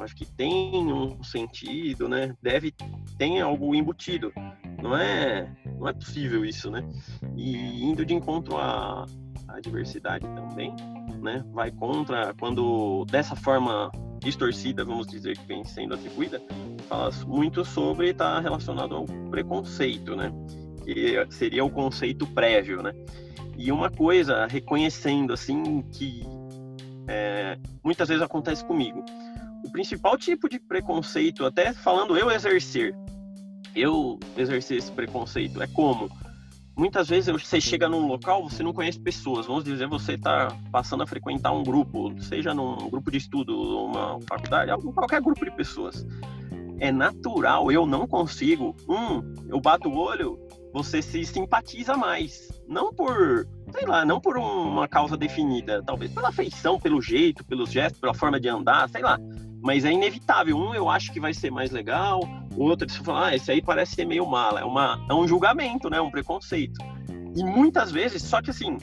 Acho 0.01 0.17
que 0.17 0.25
tem 0.25 0.93
um 0.93 1.23
sentido, 1.23 2.09
né? 2.09 2.35
Deve 2.43 2.73
tem 3.19 3.41
algo 3.41 3.75
embutido. 3.75 4.33
Não 4.83 4.97
é, 4.97 5.55
não 5.79 5.89
é 5.89 5.93
possível 5.93 6.45
isso, 6.45 6.71
né? 6.71 6.83
E 7.37 7.85
indo 7.85 8.05
de 8.05 8.15
encontro 8.15 8.57
à, 8.57 9.05
à 9.49 9.61
diversidade 9.61 10.27
também, 10.29 10.75
né? 11.21 11.45
Vai 11.53 11.71
contra 11.71 12.35
quando 12.35 13.05
dessa 13.11 13.37
forma 13.37 13.91
distorcida, 14.21 14.85
vamos 14.85 15.07
dizer, 15.07 15.37
que 15.37 15.47
vem 15.47 15.65
sendo 15.65 15.95
atribuída, 15.95 16.41
fala 16.89 17.11
muito 17.27 17.65
sobre 17.65 18.11
estar 18.11 18.37
tá 18.37 18.41
relacionado 18.41 18.95
ao 18.95 19.05
preconceito, 19.31 20.17
né? 20.17 20.33
Que 20.85 21.27
seria 21.31 21.65
o 21.65 21.71
conceito 21.71 22.27
prévio, 22.27 22.83
né? 22.83 22.93
E 23.57 23.71
uma 23.71 23.91
coisa, 23.91 24.47
reconhecendo 24.47 25.33
assim 25.35 25.83
que 25.93 26.23
é, 27.07 27.59
muitas 27.85 28.09
vezes 28.09 28.23
acontece 28.23 28.65
comigo. 28.65 29.05
O 29.65 29.71
principal 29.71 30.17
tipo 30.17 30.49
de 30.49 30.59
preconceito, 30.59 31.45
até 31.45 31.73
falando 31.73 32.17
eu 32.17 32.31
exercer, 32.31 32.95
eu 33.75 34.19
exercer 34.37 34.79
esse 34.79 34.91
preconceito 34.91 35.63
é 35.63 35.67
como 35.67 36.11
muitas 36.81 37.11
vezes 37.11 37.31
você 37.31 37.61
chega 37.61 37.89
num 37.91 38.07
local, 38.07 38.49
você 38.49 38.63
não 38.63 38.73
conhece 38.73 38.99
pessoas. 38.99 39.47
Vamos 39.47 39.65
dizer, 39.65 39.87
você 39.87 40.15
está 40.15 40.49
passando 40.73 41.03
a 41.03 41.07
frequentar 41.07 41.53
um 41.53 41.63
grupo, 41.63 42.15
seja 42.23 42.55
num 42.55 42.89
grupo 42.89 43.11
de 43.11 43.19
estudo, 43.19 43.55
uma 43.85 44.19
faculdade, 44.27 44.73
qualquer 44.95 45.21
grupo 45.21 45.45
de 45.45 45.51
pessoas. 45.51 46.07
É 46.79 46.91
natural, 46.91 47.71
eu 47.71 47.85
não 47.85 48.07
consigo. 48.07 48.75
Um, 48.89 49.21
eu 49.51 49.61
bato 49.61 49.91
o 49.91 49.97
olho, 49.99 50.39
você 50.73 51.03
se 51.03 51.23
simpatiza 51.27 51.95
mais. 51.97 52.49
Não 52.67 52.95
por, 52.95 53.47
sei 53.73 53.87
lá, 53.87 54.07
não 54.07 54.19
por 54.19 54.39
uma 54.39 54.89
causa 54.89 55.19
definida, 55.19 55.83
talvez 55.85 56.11
pela 56.11 56.33
feição, 56.33 56.81
pelo 56.81 57.03
jeito, 57.03 57.45
pelos 57.45 57.71
gestos, 57.71 58.01
pela 58.01 58.15
forma 58.15 58.41
de 58.41 58.49
andar, 58.49 58.89
sei 58.89 59.03
lá. 59.03 59.19
Mas 59.63 59.85
é 59.85 59.93
inevitável. 59.93 60.57
Um 60.57 60.75
eu 60.75 60.89
acho 60.89 61.13
que 61.13 61.21
vai 61.21 61.35
ser 61.35 61.51
mais 61.51 61.71
legal, 61.71 62.21
o 62.57 62.65
outro 62.65 62.89
você 62.89 63.03
fala, 63.03 63.29
ah, 63.29 63.37
esse 63.37 63.51
aí 63.51 63.63
parece 63.63 63.95
ser 63.95 64.05
meio 64.05 64.27
mala. 64.27 64.61
É, 64.61 64.65
uma, 64.65 65.05
é 65.09 65.15
um 65.15 65.27
julgamento, 65.27 65.89
né? 65.91 66.01
Um 66.01 66.11
preconceito. 66.11 66.79
E 67.37 67.45
muitas 67.45 67.93
vezes, 67.93 68.23
só 68.23 68.43
que 68.43 68.51
assim, 68.51 68.77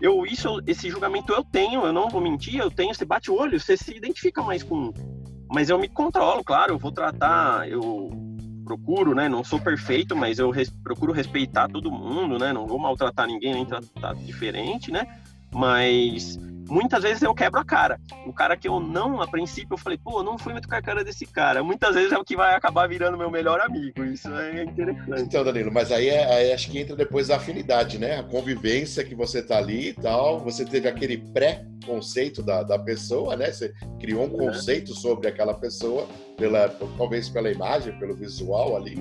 eu 0.00 0.26
isso, 0.26 0.60
esse 0.66 0.90
julgamento 0.90 1.32
eu 1.32 1.42
tenho, 1.42 1.84
eu 1.86 1.92
não 1.92 2.08
vou 2.08 2.20
mentir, 2.20 2.56
eu 2.56 2.70
tenho, 2.70 2.94
você 2.94 3.04
bate 3.04 3.30
o 3.30 3.34
olho, 3.34 3.58
você 3.58 3.76
se 3.76 3.96
identifica 3.96 4.42
mais 4.42 4.62
com. 4.62 4.92
Mas 5.52 5.70
eu 5.70 5.78
me 5.78 5.88
controlo, 5.88 6.42
claro, 6.44 6.74
eu 6.74 6.78
vou 6.78 6.92
tratar, 6.92 7.68
eu 7.68 8.10
procuro, 8.64 9.14
né? 9.14 9.28
Não 9.28 9.44
sou 9.44 9.60
perfeito, 9.60 10.16
mas 10.16 10.38
eu 10.38 10.50
res, 10.50 10.70
procuro 10.82 11.12
respeitar 11.12 11.68
todo 11.68 11.90
mundo, 11.90 12.38
né? 12.38 12.52
Não 12.52 12.66
vou 12.66 12.78
maltratar 12.78 13.26
ninguém, 13.26 13.54
nem 13.54 13.64
tratar 13.64 14.14
diferente, 14.14 14.90
né? 14.90 15.06
Mas 15.54 16.36
muitas 16.68 17.02
vezes 17.02 17.22
eu 17.22 17.34
quebro 17.34 17.60
a 17.60 17.64
cara. 17.64 18.00
O 18.26 18.32
cara 18.32 18.56
que 18.56 18.68
eu 18.68 18.80
não, 18.80 19.20
a 19.20 19.26
princípio, 19.26 19.74
eu 19.74 19.78
falei, 19.78 19.98
pô, 19.98 20.22
não 20.22 20.38
fui 20.38 20.52
muito 20.52 20.68
com 20.68 20.74
a 20.74 20.82
cara 20.82 21.04
desse 21.04 21.26
cara. 21.26 21.62
Muitas 21.62 21.94
vezes 21.94 22.12
é 22.12 22.18
o 22.18 22.24
que 22.24 22.36
vai 22.36 22.54
acabar 22.54 22.88
virando 22.88 23.16
meu 23.16 23.30
melhor 23.30 23.60
amigo. 23.60 24.04
Isso 24.04 24.28
é 24.34 24.64
interessante. 24.64 25.22
Então, 25.22 25.44
Danilo, 25.44 25.72
mas 25.72 25.92
aí, 25.92 26.08
é, 26.08 26.24
aí 26.34 26.52
acho 26.52 26.70
que 26.70 26.78
entra 26.78 26.96
depois 26.96 27.30
a 27.30 27.36
afinidade, 27.36 27.98
né? 27.98 28.18
A 28.18 28.22
convivência 28.22 29.04
que 29.04 29.14
você 29.14 29.42
tá 29.42 29.58
ali 29.58 29.90
e 29.90 29.94
tal. 29.94 30.40
Você 30.40 30.64
teve 30.64 30.88
aquele 30.88 31.18
pré-conceito 31.18 32.42
da, 32.42 32.62
da 32.62 32.78
pessoa, 32.78 33.36
né? 33.36 33.52
Você 33.52 33.72
criou 34.00 34.24
um 34.24 34.30
conceito 34.30 34.92
é. 34.92 34.94
sobre 34.94 35.28
aquela 35.28 35.54
pessoa, 35.54 36.08
pela, 36.36 36.68
talvez 36.68 37.28
pela 37.28 37.50
imagem, 37.50 37.98
pelo 37.98 38.14
visual 38.14 38.76
ali. 38.76 38.98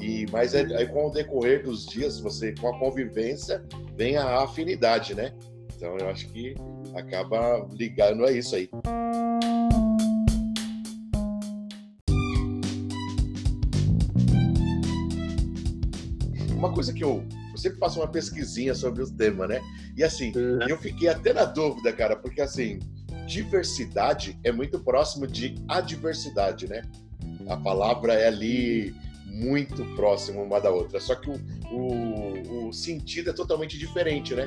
E, 0.00 0.26
mas 0.32 0.54
aí 0.54 0.86
com 0.86 1.08
o 1.08 1.10
decorrer 1.10 1.62
dos 1.62 1.84
dias, 1.84 2.18
você 2.18 2.54
com 2.58 2.68
a 2.68 2.78
convivência, 2.78 3.62
vem 3.94 4.16
a 4.16 4.42
afinidade, 4.42 5.14
né? 5.14 5.34
Então 5.80 5.96
eu 5.96 6.10
acho 6.10 6.28
que 6.28 6.54
acaba 6.94 7.66
ligando 7.72 8.26
a 8.26 8.30
isso 8.30 8.54
aí. 8.54 8.68
Uma 16.54 16.70
coisa 16.74 16.92
que 16.92 17.02
eu, 17.02 17.26
eu 17.50 17.56
sempre 17.56 17.78
faço 17.78 17.98
uma 17.98 18.08
pesquisinha 18.08 18.74
sobre 18.74 19.02
o 19.02 19.10
tema, 19.10 19.48
né? 19.48 19.62
E 19.96 20.04
assim, 20.04 20.30
uhum. 20.36 20.68
eu 20.68 20.76
fiquei 20.76 21.08
até 21.08 21.32
na 21.32 21.46
dúvida, 21.46 21.90
cara, 21.94 22.14
porque 22.14 22.42
assim, 22.42 22.78
diversidade 23.26 24.38
é 24.44 24.52
muito 24.52 24.78
próximo 24.80 25.26
de 25.26 25.54
adversidade, 25.66 26.68
né? 26.68 26.82
A 27.48 27.56
palavra 27.56 28.12
é 28.12 28.26
ali 28.26 28.94
muito 29.24 29.82
próximo 29.96 30.42
uma 30.42 30.60
da 30.60 30.70
outra, 30.70 31.00
só 31.00 31.14
que 31.14 31.30
o, 31.30 31.40
o, 31.72 32.68
o 32.68 32.72
sentido 32.74 33.30
é 33.30 33.32
totalmente 33.32 33.78
diferente, 33.78 34.34
né? 34.34 34.46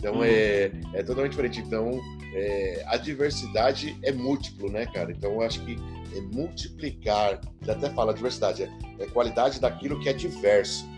Então 0.00 0.16
uhum. 0.16 0.24
é, 0.24 0.72
é 0.94 1.02
totalmente 1.02 1.32
diferente. 1.32 1.60
Então 1.60 2.00
é, 2.34 2.82
a 2.86 2.96
diversidade 2.96 3.96
é 4.02 4.10
múltiplo, 4.10 4.70
né, 4.70 4.86
cara? 4.86 5.12
Então 5.12 5.32
eu 5.32 5.42
acho 5.42 5.64
que 5.64 5.76
é 6.16 6.20
multiplicar, 6.34 7.40
já 7.62 7.74
até 7.74 7.90
fala 7.90 8.14
diversidade, 8.14 8.62
é, 8.62 8.70
é 8.98 9.06
qualidade 9.06 9.60
daquilo 9.60 10.00
que 10.00 10.08
é 10.08 10.12
diverso, 10.14 10.88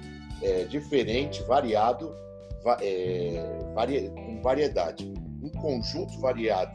é 0.41 0.65
diferente, 0.65 1.43
variado, 1.43 2.15
va, 2.65 2.79
é, 2.81 3.73
varia, 3.75 4.09
com 4.11 4.41
variedade. 4.41 5.13
Um 5.43 5.51
conjunto 5.51 6.21
variado, 6.21 6.73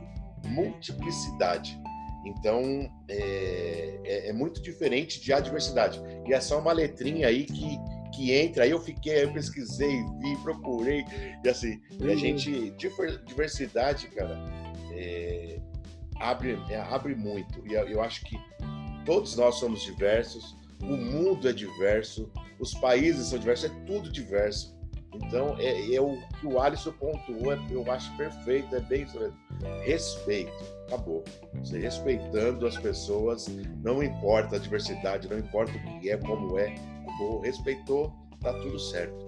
multiplicidade. 0.47 1.79
Então 2.25 2.61
é, 3.07 3.99
é, 4.03 4.29
é 4.29 4.33
muito 4.33 4.61
diferente 4.61 5.21
de 5.21 5.31
adversidade. 5.31 6.01
E 6.27 6.33
é 6.33 6.41
só 6.41 6.59
uma 6.59 6.73
letrinha 6.73 7.29
aí 7.29 7.45
que 7.45 7.79
que 8.17 8.33
entra, 8.33 8.63
aí 8.63 8.71
eu 8.71 8.81
fiquei, 8.81 9.23
eu 9.23 9.31
pesquisei, 9.31 10.03
vi, 10.19 10.35
procurei, 10.41 11.05
e 11.43 11.47
assim, 11.47 11.79
e 11.99 12.03
a 12.03 12.07
uhum. 12.07 12.17
gente, 12.17 12.71
diversidade, 13.27 14.07
cara, 14.07 14.35
é, 14.91 15.59
abre, 16.19 16.57
é, 16.67 16.79
abre 16.79 17.13
muito, 17.13 17.61
e 17.67 17.73
eu 17.73 18.01
acho 18.01 18.25
que 18.25 18.35
todos 19.05 19.35
nós 19.35 19.55
somos 19.55 19.83
diversos, 19.83 20.57
o 20.81 20.97
mundo 20.97 21.47
é 21.47 21.53
diverso, 21.53 22.27
os 22.59 22.73
países 22.73 23.27
são 23.27 23.37
diversos, 23.37 23.69
é 23.69 23.85
tudo 23.85 24.11
diverso, 24.11 24.75
então, 25.13 25.55
é, 25.59 25.93
é 25.93 26.01
o 26.01 26.17
que 26.39 26.47
o 26.47 26.59
Alisson 26.59 26.91
pontuou, 26.93 27.53
é, 27.53 27.59
eu 27.69 27.89
acho 27.91 28.15
perfeito, 28.17 28.75
é 28.75 28.79
bem. 28.79 29.05
Respeito, 29.83 30.51
acabou. 30.87 31.23
Você 31.55 31.79
respeitando 31.79 32.67
as 32.67 32.77
pessoas, 32.77 33.47
não 33.83 34.03
importa 34.03 34.57
a 34.57 34.59
diversidade, 34.59 35.27
não 35.27 35.39
importa 35.39 35.71
o 35.71 35.99
que 35.99 36.09
é, 36.09 36.17
como 36.17 36.59
é, 36.59 36.75
acabou, 37.17 37.39
respeitou, 37.39 38.13
tá 38.39 38.53
tudo 38.53 38.79
certo. 38.79 39.25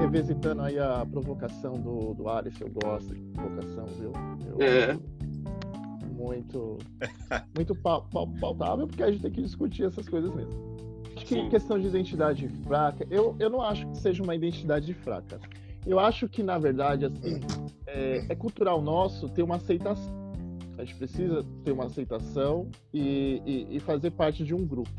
Revisitando 0.00 0.62
aí 0.62 0.78
a 0.78 1.06
provocação 1.06 1.74
do, 1.74 2.14
do 2.14 2.28
Alisson, 2.28 2.64
eu 2.64 2.70
gosto 2.70 3.14
de 3.14 3.20
provocação, 3.32 3.86
viu? 3.98 4.12
Eu, 4.46 4.60
é 4.60 4.98
muito, 6.12 6.78
muito 7.54 7.74
pautável, 7.74 8.86
porque 8.86 9.02
a 9.02 9.10
gente 9.10 9.22
tem 9.22 9.32
que 9.32 9.42
discutir 9.42 9.84
essas 9.84 10.08
coisas 10.08 10.32
mesmo. 10.34 10.74
Acho 11.16 11.26
que 11.26 11.34
Sim. 11.34 11.48
questão 11.48 11.78
de 11.78 11.86
identidade 11.86 12.48
fraca, 12.64 13.06
eu, 13.10 13.36
eu 13.38 13.48
não 13.48 13.62
acho 13.62 13.86
que 13.88 13.98
seja 13.98 14.22
uma 14.22 14.34
identidade 14.34 14.92
fraca. 14.94 15.40
Eu 15.86 15.98
acho 16.00 16.28
que, 16.28 16.42
na 16.42 16.58
verdade, 16.58 17.06
assim, 17.06 17.40
é, 17.86 18.24
é 18.28 18.34
cultural 18.34 18.80
nosso 18.80 19.28
ter 19.28 19.42
uma 19.42 19.56
aceitação. 19.56 20.12
A 20.78 20.84
gente 20.84 20.96
precisa 20.96 21.44
ter 21.62 21.72
uma 21.72 21.84
aceitação 21.84 22.68
e, 22.92 23.40
e, 23.46 23.76
e 23.76 23.80
fazer 23.80 24.10
parte 24.10 24.44
de 24.44 24.54
um 24.54 24.66
grupo, 24.66 24.90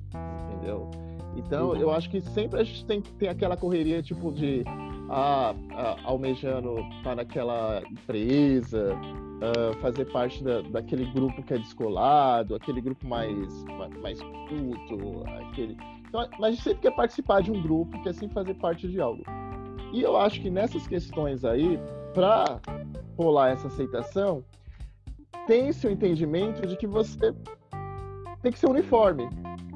entendeu? 0.47 0.89
Então, 1.35 1.75
eu 1.75 1.91
acho 1.91 2.09
que 2.09 2.21
sempre 2.21 2.61
a 2.61 2.63
gente 2.63 2.85
tem 2.85 3.03
aquela 3.29 3.57
correria, 3.57 4.01
tipo, 4.01 4.31
de 4.31 4.63
ah, 5.09 5.53
ah, 5.71 5.97
almejando 6.05 6.79
estar 6.97 7.15
naquela 7.15 7.83
empresa, 7.91 8.95
uh, 8.95 9.77
fazer 9.81 10.05
parte 10.05 10.43
da, 10.43 10.61
daquele 10.61 11.05
grupo 11.11 11.43
que 11.43 11.53
é 11.53 11.57
descolado, 11.57 12.55
aquele 12.55 12.81
grupo 12.81 13.07
mais, 13.07 13.65
mais 14.01 14.19
culto, 14.21 15.23
aquele. 15.49 15.77
Então, 16.07 16.27
mas 16.39 16.43
a 16.43 16.51
gente 16.51 16.63
sempre 16.63 16.81
quer 16.81 16.95
participar 16.95 17.41
de 17.41 17.51
um 17.51 17.61
grupo, 17.61 18.01
quer 18.01 18.13
sempre 18.13 18.33
fazer 18.33 18.53
parte 18.55 18.87
de 18.87 18.99
algo. 18.99 19.23
E 19.95 20.01
eu 20.01 20.17
acho 20.17 20.41
que 20.41 20.49
nessas 20.49 20.85
questões 20.85 21.45
aí, 21.45 21.79
para 22.13 22.59
rolar 23.17 23.51
essa 23.51 23.67
aceitação, 23.67 24.43
tem-se 25.47 25.87
o 25.87 25.89
entendimento 25.89 26.67
de 26.67 26.75
que 26.75 26.85
você 26.85 27.33
tem 28.41 28.51
que 28.51 28.59
ser 28.59 28.67
uniforme, 28.67 29.29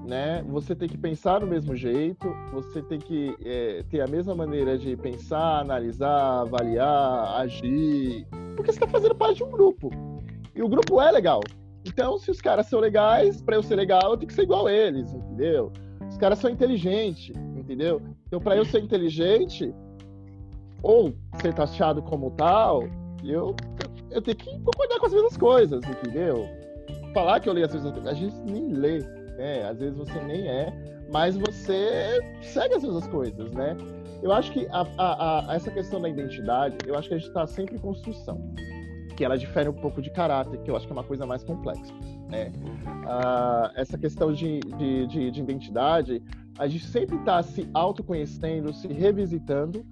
né? 0.06 0.44
Você 0.50 0.76
tem 0.76 0.90
que 0.90 0.98
pensar 0.98 1.40
do 1.40 1.48
mesmo 1.48 1.74
jeito, 1.74 2.28
você 2.52 2.82
tem 2.82 3.00
que 3.00 3.34
é, 3.46 3.82
ter 3.90 4.02
a 4.02 4.08
mesma 4.08 4.36
maneira 4.36 4.78
de 4.78 4.98
pensar, 4.98 5.62
analisar, 5.62 6.42
avaliar, 6.42 7.40
agir, 7.40 8.28
porque 8.58 8.74
você 8.74 8.78
está 8.84 8.90
fazendo 8.90 9.16
parte 9.16 9.38
de 9.38 9.46
um 9.46 9.52
grupo. 9.52 9.90
E 10.54 10.62
o 10.62 10.68
grupo 10.68 11.00
é 11.00 11.10
legal. 11.14 11.40
Então, 11.86 12.18
se 12.18 12.30
os 12.30 12.42
caras 12.42 12.66
são 12.66 12.82
legais, 12.82 13.42
para 13.42 13.56
eu 13.56 13.64
ser 13.64 13.78
legal, 13.78 14.12
eu 14.12 14.18
tenho 14.18 14.28
que 14.28 14.34
ser 14.34 14.44
igual 14.44 14.68
a 14.68 14.74
eles, 14.74 15.14
entendeu? 15.14 15.72
Os 16.10 16.18
caras 16.18 16.40
são 16.40 16.50
inteligentes, 16.50 17.34
entendeu? 17.56 18.02
Então, 18.28 18.42
para 18.42 18.58
eu 18.58 18.66
ser 18.66 18.84
inteligente, 18.84 19.74
ou 20.82 21.14
ser 21.42 21.54
taxado 21.54 22.02
como 22.02 22.32
tal, 22.32 22.84
eu, 23.24 23.56
eu 24.12 24.22
tenho 24.22 24.38
que 24.38 24.60
concordar 24.60 25.00
com 25.00 25.06
as 25.06 25.14
mesmas 25.14 25.38
coisas, 25.38 25.82
entendeu? 25.84 26.48
Falar 27.14 27.40
que 27.40 27.50
eu 27.50 27.54
leio 27.54 27.66
as 27.66 27.74
mesmas 27.74 27.94
coisas, 27.94 28.12
a 28.12 28.16
gente 28.16 28.36
nem 28.46 28.74
lê, 28.74 29.00
né? 29.38 29.66
Às 29.70 29.80
vezes 29.80 29.98
você 29.98 30.20
nem 30.22 30.48
é, 30.48 30.74
mas 31.12 31.36
você 31.38 32.20
segue 32.42 32.76
as 32.76 32.84
mesmas 32.84 33.08
coisas, 33.08 33.52
né? 33.52 33.76
Eu 34.22 34.34
acho 34.34 34.52
que 34.52 34.68
a, 34.68 34.86
a, 34.98 35.52
a, 35.52 35.56
essa 35.56 35.72
questão 35.72 36.02
da 36.02 36.10
identidade, 36.10 36.78
eu 36.86 36.98
acho 36.98 37.08
que 37.08 37.14
a 37.14 37.18
gente 37.18 37.28
está 37.28 37.48
sempre 37.48 37.76
em 37.76 37.80
construção. 37.80 38.54
que 39.16 39.24
ela 39.24 39.38
difere 39.38 39.70
um 39.70 39.74
pouco 39.74 40.02
de 40.02 40.10
caráter, 40.10 40.62
que 40.62 40.70
eu 40.70 40.76
acho 40.76 40.86
que 40.86 40.92
é 40.92 40.96
uma 40.96 41.04
coisa 41.04 41.26
mais 41.26 41.44
complexa. 41.44 41.94
Né? 42.30 42.52
Ah, 43.08 43.72
essa 43.76 43.98
questão 43.98 44.32
de, 44.32 44.60
de, 44.60 45.08
de, 45.08 45.32
de, 45.32 45.42
identidade, 45.42 46.22
a 46.58 46.68
gente 46.68 46.86
sempre 46.86 47.16
está 47.16 47.42
se 47.42 47.68
autoconhecendo, 47.74 48.74
se 48.74 48.88
revisitando, 48.88 49.86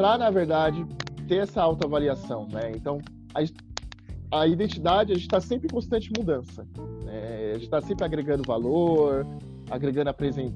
para, 0.00 0.16
na 0.16 0.30
verdade, 0.30 0.86
ter 1.28 1.42
essa 1.42 1.60
autoavaliação. 1.60 2.48
Né? 2.50 2.72
Então, 2.74 3.02
a, 3.34 4.40
a 4.40 4.46
identidade, 4.46 5.12
a 5.12 5.14
gente 5.14 5.24
está 5.24 5.42
sempre 5.42 5.66
em 5.66 5.70
constante 5.70 6.10
mudança. 6.16 6.66
Né? 7.04 7.50
A 7.50 7.54
gente 7.54 7.64
está 7.64 7.82
sempre 7.82 8.06
agregando 8.06 8.42
valor, 8.42 9.26
agregando 9.70 10.08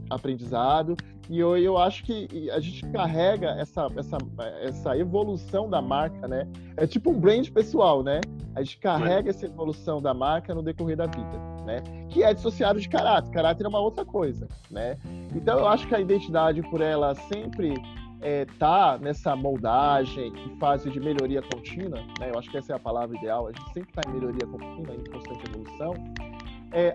aprendizado. 0.09 0.97
E 1.29 1.39
eu, 1.39 1.59
eu 1.59 1.77
acho 1.77 2.05
que 2.05 2.51
a 2.51 2.59
gente 2.59 2.87
carrega 2.87 3.51
essa, 3.51 3.87
essa, 3.99 4.17
essa 4.63 4.97
evolução 4.97 5.69
da 5.69 5.81
marca, 5.81 6.27
né? 6.27 6.47
É 6.77 6.87
tipo 6.87 7.11
um 7.11 7.19
brand 7.19 7.49
pessoal, 7.51 8.03
né? 8.03 8.21
A 8.55 8.63
gente 8.63 8.79
carrega 8.79 9.31
essa 9.31 9.47
evolução 9.47 10.01
da 10.03 10.13
marca 10.13 10.55
no 10.55 10.63
decorrer 10.63 10.97
da 10.97 11.07
vida, 11.07 11.39
né? 11.65 11.83
Que 12.11 12.23
é 12.23 12.33
dissociado 12.33 12.79
de 12.79 12.89
caráter. 12.89 13.31
Caráter 13.31 13.65
é 13.65 13.69
uma 13.69 13.81
outra 13.81 14.05
coisa, 14.05 14.47
né? 14.71 14.99
Então 15.35 15.59
eu 15.59 15.67
acho 15.67 15.89
que 15.89 15.95
a 15.95 16.01
identidade, 16.01 16.61
por 16.63 16.83
ela 16.83 17.15
sempre 17.15 17.75
é, 18.25 18.45
tá 18.59 18.99
nessa 18.99 19.37
moldagem 19.37 20.33
e 20.35 20.59
fase 20.59 20.91
de 20.91 20.99
melhoria 20.99 21.43
contínua, 21.43 22.01
né? 22.19 22.31
Eu 22.31 22.39
acho 22.39 22.51
que 22.51 22.57
essa 22.57 22.73
é 22.73 22.77
a 22.77 22.81
palavra 22.81 23.17
ideal. 23.17 23.47
A 23.47 23.53
gente 23.53 23.73
sempre 23.73 23.91
está 23.91 24.11
em 24.11 24.15
melhoria 24.15 24.47
contínua, 24.47 24.97
em 24.97 25.05
constante 25.05 25.47
evolução 25.47 25.95
é, 26.75 26.93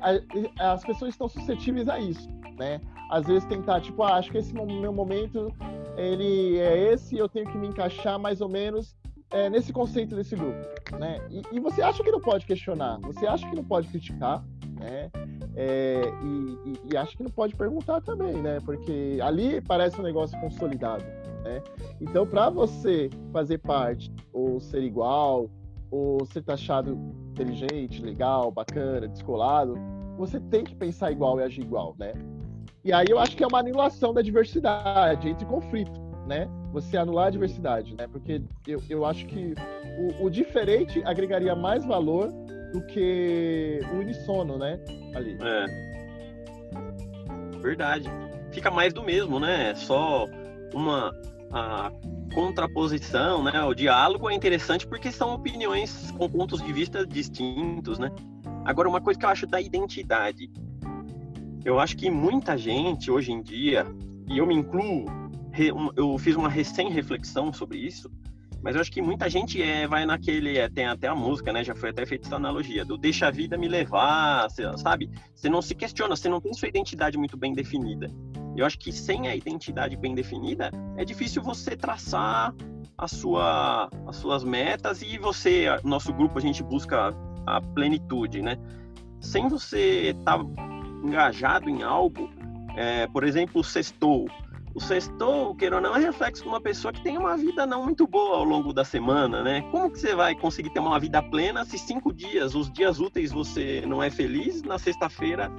a, 0.59 0.73
as 0.73 0.83
pessoas 0.83 1.13
estão 1.13 1.29
suscetíveis 1.29 1.87
a 1.87 1.97
isso, 1.99 2.29
né? 2.57 2.81
Às 3.09 3.25
vezes 3.25 3.45
tentar, 3.45 3.79
tipo, 3.79 4.03
ah, 4.03 4.17
acho 4.17 4.29
que 4.29 4.37
esse 4.37 4.53
meu 4.53 4.93
momento 4.93 5.51
ele 5.97 6.59
é 6.59 6.93
esse, 6.93 7.17
eu 7.17 7.27
tenho 7.29 7.49
que 7.49 7.57
me 7.57 7.67
encaixar 7.67 8.19
mais 8.19 8.41
ou 8.41 8.49
menos 8.49 8.95
é, 9.31 9.49
nesse 9.49 9.71
conceito 9.71 10.15
desse 10.15 10.35
grupo, 10.35 10.57
né? 10.97 11.19
E, 11.29 11.41
e, 11.51 11.59
você 11.59 11.81
acha 11.81 12.03
que 12.03 12.11
não 12.11 12.19
pode 12.19 12.45
questionar, 12.45 12.99
você 13.01 13.27
acha 13.27 13.47
que 13.47 13.55
não 13.55 13.63
pode 13.63 13.87
criticar, 13.87 14.43
né? 14.79 15.11
É, 15.55 16.01
e, 16.23 16.69
e, 16.69 16.93
e 16.93 16.97
acha 16.97 17.15
que 17.15 17.23
não 17.23 17.31
pode 17.31 17.55
perguntar 17.55 18.01
também, 18.01 18.33
né? 18.33 18.59
Porque 18.65 19.19
ali 19.21 19.61
parece 19.61 19.99
um 19.99 20.03
negócio 20.03 20.39
consolidado, 20.39 21.03
né? 21.43 21.61
Então, 22.01 22.25
para 22.25 22.49
você 22.49 23.09
fazer 23.31 23.59
parte 23.59 24.11
ou 24.33 24.59
ser 24.59 24.81
igual 24.83 25.49
ou 25.91 26.25
ser 26.25 26.43
taxado 26.43 26.97
inteligente, 27.31 28.01
legal, 28.01 28.51
bacana, 28.51 29.07
descolado, 29.07 29.75
você 30.17 30.39
tem 30.39 30.63
que 30.63 30.75
pensar 30.75 31.11
igual 31.11 31.39
e 31.39 31.43
agir 31.43 31.61
igual, 31.61 31.95
né? 31.99 32.13
E 32.83 32.91
aí 32.91 33.07
eu 33.09 33.19
acho 33.19 33.35
que 33.35 33.43
é 33.43 33.47
uma 33.47 33.59
anulação 33.59 34.13
da 34.13 34.21
diversidade, 34.21 35.29
entre 35.29 35.45
conflito, 35.45 35.99
né? 36.25 36.47
Você 36.71 36.97
anular 36.97 37.27
a 37.27 37.29
diversidade, 37.29 37.95
né? 37.95 38.07
Porque 38.07 38.41
eu, 38.67 38.81
eu 38.89 39.05
acho 39.05 39.25
que 39.25 39.55
o, 39.97 40.25
o 40.25 40.29
diferente 40.29 41.01
agregaria 41.03 41.55
mais 41.55 41.85
valor 41.85 42.31
do 42.71 42.81
que 42.85 43.79
o 43.91 43.97
unissono, 43.97 44.57
né? 44.57 44.79
Ali. 45.15 45.37
É. 45.41 45.65
Verdade. 47.59 48.09
Fica 48.51 48.69
mais 48.69 48.93
do 48.93 49.03
mesmo, 49.03 49.39
né? 49.39 49.73
Só 49.75 50.25
uma 50.73 51.11
a 51.51 51.91
contraposição, 52.33 53.43
né, 53.43 53.63
o 53.63 53.73
diálogo 53.73 54.29
é 54.29 54.35
interessante 54.35 54.85
porque 54.85 55.11
são 55.11 55.33
opiniões 55.33 56.11
com 56.11 56.29
pontos 56.29 56.61
de 56.61 56.71
vista 56.71 57.05
distintos, 57.05 57.97
né? 57.97 58.11
Agora, 58.63 58.87
uma 58.87 59.01
coisa 59.01 59.19
que 59.19 59.25
eu 59.25 59.29
acho 59.29 59.47
da 59.47 59.59
identidade, 59.59 60.51
eu 61.65 61.79
acho 61.79 61.97
que 61.97 62.09
muita 62.09 62.55
gente 62.55 63.09
hoje 63.09 63.31
em 63.31 63.41
dia, 63.41 63.85
e 64.27 64.37
eu 64.37 64.45
me 64.45 64.53
incluo, 64.53 65.05
eu 65.95 66.17
fiz 66.17 66.35
uma 66.35 66.49
recém-reflexão 66.49 67.51
sobre 67.51 67.77
isso, 67.77 68.09
mas 68.61 68.75
eu 68.75 68.81
acho 68.81 68.91
que 68.91 69.01
muita 69.01 69.29
gente 69.29 69.61
é, 69.61 69.87
vai 69.87 70.05
naquele, 70.05 70.57
é, 70.57 70.67
tem 70.69 70.85
até 70.85 71.07
a 71.07 71.15
música, 71.15 71.53
né? 71.53 71.63
Já 71.63 71.73
foi 71.73 71.89
até 71.89 72.05
feita 72.05 72.27
essa 72.27 72.35
analogia, 72.35 72.83
do 72.83 72.97
deixa 72.97 73.27
a 73.27 73.31
vida 73.31 73.57
me 73.57 73.67
levar, 73.67 74.49
sabe? 74.77 75.09
Você 75.33 75.49
não 75.49 75.61
se 75.61 75.73
questiona, 75.73 76.15
você 76.15 76.27
não 76.27 76.41
tem 76.41 76.53
sua 76.53 76.67
identidade 76.67 77.17
muito 77.17 77.37
bem 77.37 77.53
definida. 77.53 78.11
Eu 78.57 78.65
acho 78.65 78.77
que 78.77 78.91
sem 78.91 79.27
a 79.27 79.35
identidade 79.35 79.95
bem 79.95 80.13
definida, 80.13 80.71
é 80.97 81.05
difícil 81.05 81.41
você 81.41 81.77
traçar 81.77 82.53
a 82.97 83.07
sua, 83.07 83.89
as 84.05 84.17
suas 84.17 84.43
metas 84.43 85.01
e 85.01 85.17
você, 85.17 85.67
nosso 85.83 86.11
grupo, 86.11 86.37
a 86.37 86.41
gente 86.41 86.61
busca 86.61 87.15
a 87.45 87.61
plenitude, 87.61 88.41
né? 88.41 88.57
Sem 89.21 89.47
você 89.47 90.09
estar 90.09 90.37
tá 90.37 90.45
engajado 91.03 91.69
em 91.69 91.81
algo, 91.81 92.29
é, 92.75 93.07
por 93.07 93.23
exemplo, 93.23 93.63
sextou. 93.63 94.27
O 94.73 94.79
sextou, 94.79 95.55
queira 95.55 95.77
ou 95.77 95.81
não, 95.81 95.95
é 95.95 95.99
reflexo 95.99 96.43
de 96.43 96.49
uma 96.49 96.61
pessoa 96.61 96.93
que 96.93 97.01
tem 97.01 97.17
uma 97.17 97.35
vida 97.35 97.65
não 97.65 97.83
muito 97.83 98.05
boa 98.07 98.37
ao 98.37 98.43
longo 98.43 98.71
da 98.71 98.85
semana, 98.85 99.43
né? 99.43 99.61
Como 99.71 99.89
que 99.89 99.99
você 99.99 100.15
vai 100.15 100.35
conseguir 100.35 100.69
ter 100.69 100.79
uma 100.79 100.99
vida 100.99 101.21
plena 101.23 101.65
se 101.65 101.77
cinco 101.77 102.13
dias, 102.13 102.53
os 102.53 102.71
dias 102.71 102.99
úteis 102.99 103.31
você 103.31 103.83
não 103.87 104.01
é 104.01 104.09
feliz, 104.09 104.61
na 104.61 104.77
sexta-feira 104.77 105.51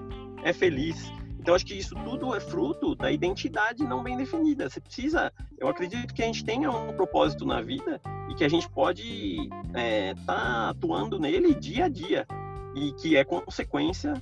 é 0.42 0.52
feliz? 0.52 1.12
Então, 1.40 1.54
acho 1.54 1.64
que 1.64 1.74
isso 1.74 1.94
tudo 2.04 2.34
é 2.34 2.40
fruto 2.40 2.94
da 2.94 3.10
identidade 3.10 3.82
não 3.82 4.02
bem 4.02 4.16
definida. 4.16 4.68
Você 4.68 4.78
precisa, 4.78 5.32
eu 5.58 5.68
acredito 5.68 6.12
que 6.12 6.22
a 6.22 6.26
gente 6.26 6.44
tenha 6.44 6.70
um 6.70 6.92
propósito 6.92 7.46
na 7.46 7.62
vida 7.62 8.00
e 8.28 8.34
que 8.34 8.44
a 8.44 8.48
gente 8.48 8.68
pode 8.68 9.48
estar 9.48 9.80
é, 9.80 10.14
tá 10.26 10.68
atuando 10.68 11.18
nele 11.18 11.54
dia 11.54 11.86
a 11.86 11.88
dia 11.88 12.26
e 12.74 12.92
que 12.92 13.16
é 13.16 13.24
consequência 13.24 14.14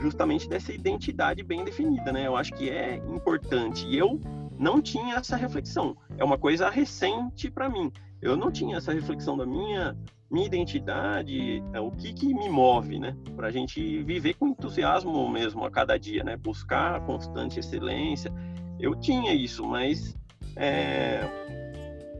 justamente 0.00 0.48
dessa 0.48 0.72
identidade 0.72 1.42
bem 1.42 1.64
definida, 1.64 2.12
né? 2.12 2.26
Eu 2.26 2.36
acho 2.36 2.52
que 2.54 2.68
é 2.68 2.96
importante. 2.96 3.86
E 3.86 3.96
eu 3.96 4.20
não 4.58 4.80
tinha 4.80 5.16
essa 5.16 5.36
reflexão. 5.36 5.96
É 6.18 6.24
uma 6.24 6.38
coisa 6.38 6.68
recente 6.68 7.50
para 7.50 7.68
mim. 7.68 7.90
Eu 8.20 8.36
não 8.36 8.50
tinha 8.50 8.76
essa 8.76 8.92
reflexão 8.92 9.36
da 9.36 9.46
minha 9.46 9.96
minha 10.30 10.46
identidade, 10.46 11.60
é 11.72 11.80
o 11.80 11.90
que, 11.90 12.12
que 12.12 12.32
me 12.32 12.48
move, 12.48 13.00
né? 13.00 13.16
Para 13.34 13.48
a 13.48 13.50
gente 13.50 14.00
viver 14.04 14.34
com 14.34 14.46
entusiasmo 14.46 15.28
mesmo 15.28 15.64
a 15.64 15.70
cada 15.70 15.98
dia, 15.98 16.22
né? 16.22 16.36
Buscar 16.36 17.04
constante 17.04 17.58
excelência. 17.58 18.32
Eu 18.78 18.94
tinha 18.94 19.34
isso, 19.34 19.66
mas 19.66 20.16
é, 20.54 21.20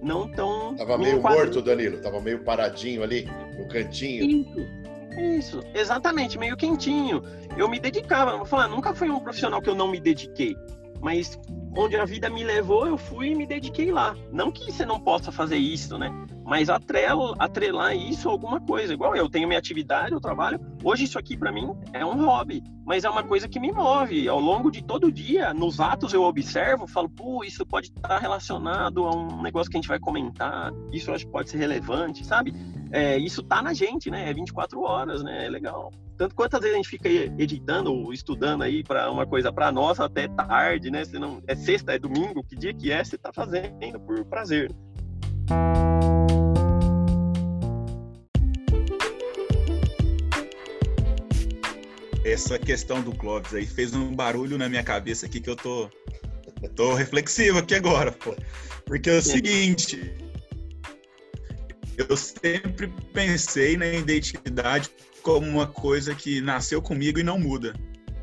não 0.02 0.28
tão. 0.28 0.74
Tava 0.74 0.98
meio 0.98 1.22
morto, 1.22 1.62
Danilo. 1.62 1.98
Tava 1.98 2.20
meio 2.20 2.42
paradinho 2.42 3.02
ali 3.02 3.28
no 3.56 3.68
cantinho. 3.68 4.24
Isso. 4.24 4.89
Isso, 5.18 5.60
exatamente, 5.74 6.38
meio 6.38 6.56
quentinho. 6.56 7.22
Eu 7.56 7.68
me 7.68 7.78
dedicava, 7.80 8.36
vou 8.36 8.46
falar, 8.46 8.68
nunca 8.68 8.94
fui 8.94 9.10
um 9.10 9.20
profissional 9.20 9.60
que 9.60 9.68
eu 9.68 9.74
não 9.74 9.88
me 9.88 10.00
dediquei, 10.00 10.56
mas 11.00 11.38
onde 11.76 11.96
a 11.96 12.04
vida 12.04 12.28
me 12.28 12.44
levou, 12.44 12.86
eu 12.86 12.96
fui 12.96 13.30
e 13.30 13.34
me 13.34 13.46
dediquei 13.46 13.90
lá. 13.90 14.14
Não 14.32 14.50
que 14.50 14.70
você 14.70 14.84
não 14.84 15.00
possa 15.00 15.32
fazer 15.32 15.56
isso, 15.56 15.96
né? 15.96 16.10
Mas 16.44 16.68
atrelo, 16.68 17.34
atrelar 17.38 17.94
isso 17.96 18.28
a 18.28 18.32
alguma 18.32 18.60
coisa. 18.60 18.92
Igual 18.92 19.14
eu 19.14 19.28
tenho 19.28 19.46
minha 19.46 19.58
atividade, 19.58 20.12
eu 20.12 20.20
trabalho. 20.20 20.60
Hoje 20.82 21.04
isso 21.04 21.18
aqui 21.18 21.36
para 21.36 21.52
mim 21.52 21.72
é 21.92 22.04
um 22.04 22.24
hobby, 22.24 22.62
mas 22.84 23.04
é 23.04 23.10
uma 23.10 23.22
coisa 23.22 23.48
que 23.48 23.60
me 23.60 23.70
move. 23.70 24.28
Ao 24.28 24.40
longo 24.40 24.70
de 24.70 24.82
todo 24.82 25.12
dia, 25.12 25.54
nos 25.54 25.78
atos 25.78 26.12
eu 26.12 26.22
observo, 26.22 26.88
falo, 26.88 27.08
pô, 27.08 27.44
isso 27.44 27.64
pode 27.64 27.86
estar 27.86 28.18
relacionado 28.18 29.04
a 29.06 29.14
um 29.14 29.42
negócio 29.42 29.70
que 29.70 29.76
a 29.76 29.80
gente 29.80 29.88
vai 29.88 30.00
comentar. 30.00 30.72
Isso 30.92 31.10
eu 31.10 31.14
acho 31.14 31.24
que 31.24 31.32
pode 31.32 31.50
ser 31.50 31.58
relevante, 31.58 32.26
sabe? 32.26 32.52
É, 32.92 33.16
isso 33.16 33.42
tá 33.42 33.62
na 33.62 33.72
gente, 33.72 34.10
né? 34.10 34.28
É 34.28 34.34
24 34.34 34.80
horas, 34.80 35.22
né? 35.22 35.46
É 35.46 35.48
legal. 35.48 35.92
Tanto 36.16 36.34
quantas 36.34 36.60
vezes 36.60 36.74
a 36.74 36.76
gente 36.76 36.88
fica 36.88 37.08
editando 37.08 37.92
ou 37.92 38.12
estudando 38.12 38.62
aí 38.62 38.82
para 38.82 39.10
uma 39.10 39.26
coisa 39.26 39.52
para 39.52 39.70
nós 39.70 40.00
até 40.00 40.26
tarde, 40.26 40.90
né? 40.90 41.04
Se 41.04 41.18
não 41.18 41.40
é 41.46 41.54
sexta, 41.54 41.92
é 41.92 41.98
domingo, 41.98 42.42
que 42.42 42.56
dia 42.56 42.74
que 42.74 42.90
é, 42.90 43.02
você 43.02 43.16
tá 43.16 43.32
fazendo 43.32 44.00
por 44.00 44.24
prazer. 44.24 44.70
Essa 52.24 52.58
questão 52.58 53.00
do 53.00 53.12
Clóvis 53.12 53.54
aí 53.54 53.66
fez 53.66 53.94
um 53.94 54.14
barulho 54.14 54.58
na 54.58 54.68
minha 54.68 54.82
cabeça 54.82 55.26
aqui 55.26 55.40
que 55.40 55.48
eu 55.48 55.56
tô 55.56 55.88
tô 56.76 56.92
reflexivo 56.94 57.58
aqui 57.58 57.74
agora, 57.74 58.12
pô. 58.12 58.36
Porque 58.84 59.08
é 59.08 59.18
o 59.18 59.22
seguinte, 59.22 60.12
eu 62.08 62.16
sempre 62.16 62.88
pensei 63.12 63.76
na 63.76 63.86
identidade 63.86 64.90
como 65.22 65.46
uma 65.46 65.66
coisa 65.66 66.14
que 66.14 66.40
nasceu 66.40 66.80
comigo 66.80 67.18
e 67.18 67.22
não 67.22 67.38
muda. 67.38 67.74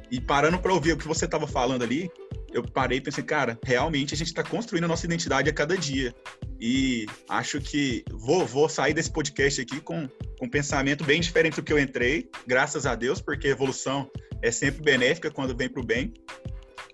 E 0.10 0.20
parando 0.20 0.58
para 0.60 0.74
ouvir 0.74 0.94
o 0.94 0.98
que 0.98 1.08
você 1.08 1.26
estava 1.26 1.46
falando 1.46 1.84
ali, 1.84 2.10
eu 2.52 2.63
parei 2.63 2.98
e 2.98 3.02
pensei, 3.02 3.24
cara, 3.24 3.60
realmente 3.63 4.13
a 4.13 4.18
gente 4.18 4.28
está 4.28 4.42
construindo 4.42 4.86
a 4.86 4.88
nossa 4.88 5.06
identidade 5.06 5.50
a 5.50 5.54
cada 5.54 5.78
dia. 5.78 6.16
E 6.60 7.06
acho 7.30 7.60
que 7.60 8.04
vou, 8.12 8.46
vou 8.46 8.70
sair 8.70 8.94
desse 8.94 9.12
podcast 9.12 9.62
aqui 9.62 9.80
com, 9.82 10.08
com 10.40 10.46
um 10.46 10.50
pensamento 10.50 11.04
bem 11.04 11.22
diferente 11.22 11.56
do 11.56 11.63
que 11.63 11.74
eu 11.74 11.80
entrei, 11.80 12.30
graças 12.48 12.86
a 12.86 12.96
Deus, 12.96 13.22
porque 13.22 13.48
evolução 13.48 14.10
é 14.42 14.52
sempre 14.52 14.82
benéfica 14.82 15.30
quando 15.30 15.56
vem 15.56 15.70
para 15.70 15.82
o 15.82 15.86
bem. 15.86 16.13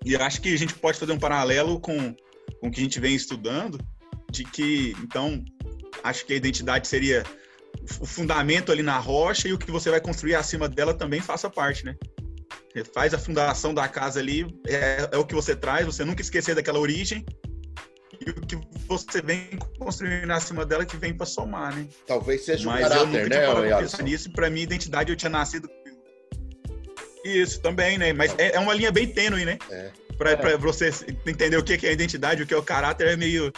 E 0.04 0.14
acho 0.16 0.42
que 0.42 0.52
a 0.52 0.58
gente 0.58 0.74
pode 0.74 0.98
fazer 0.98 1.12
um 1.12 1.18
paralelo 1.18 1.80
com, 1.80 2.14
com 2.60 2.68
o 2.68 2.70
que 2.70 2.80
a 2.80 2.82
gente 2.82 3.00
vem 3.00 3.14
estudando, 3.14 3.78
de 4.30 4.44
que, 4.44 4.94
então, 5.02 5.42
acho 6.02 6.26
que 6.26 6.32
a 6.32 6.36
identidade 6.36 6.88
seria 6.88 7.22
o 8.00 8.06
fundamento 8.06 8.70
ali 8.72 8.82
na 8.82 8.98
rocha 8.98 9.48
e 9.48 9.52
o 9.52 9.58
que 9.58 9.70
você 9.70 9.90
vai 9.90 10.00
construir 10.00 10.34
acima 10.34 10.68
dela 10.68 10.94
também 10.94 11.20
faça 11.20 11.50
parte, 11.50 11.84
né? 11.84 11.96
Você 12.72 12.84
faz 12.84 13.14
a 13.14 13.18
fundação 13.18 13.72
da 13.72 13.86
casa 13.86 14.18
ali, 14.18 14.46
é, 14.66 15.08
é 15.12 15.16
o 15.16 15.24
que 15.24 15.34
você 15.34 15.54
traz, 15.54 15.86
você 15.86 16.04
nunca 16.04 16.22
esquecer 16.22 16.54
daquela 16.54 16.78
origem 16.78 17.24
e 18.20 18.30
o 18.30 18.34
que 18.34 18.58
você 18.86 19.20
vem 19.20 19.50
construindo 19.78 20.30
acima 20.30 20.64
dela 20.64 20.84
que 20.84 20.96
vem 20.96 21.14
para 21.14 21.26
somar, 21.26 21.74
né? 21.74 21.86
Talvez 22.06 22.44
seja 22.44 22.68
Mas 22.68 22.86
o 22.86 22.88
caráter, 22.88 23.28
né, 23.28 23.46
eu 23.46 23.78
pensar 23.78 24.02
nisso, 24.02 24.32
para 24.32 24.50
mim, 24.50 24.62
identidade 24.62 25.10
eu 25.10 25.16
tinha 25.16 25.30
nascido. 25.30 25.68
Isso 27.24 27.60
também, 27.60 27.96
né? 27.96 28.12
Mas 28.12 28.34
é, 28.38 28.54
é 28.54 28.58
uma 28.58 28.74
linha 28.74 28.92
bem 28.92 29.06
tênue, 29.06 29.44
né? 29.44 29.58
É. 29.70 29.90
Para 30.18 30.30
é. 30.32 30.56
você 30.56 30.90
entender 31.26 31.56
o 31.56 31.62
que 31.62 31.86
é 31.86 31.90
a 31.90 31.92
identidade, 31.92 32.42
o 32.42 32.46
que 32.46 32.54
é 32.54 32.56
o 32.56 32.62
caráter, 32.62 33.08
é 33.08 33.16
meio. 33.16 33.52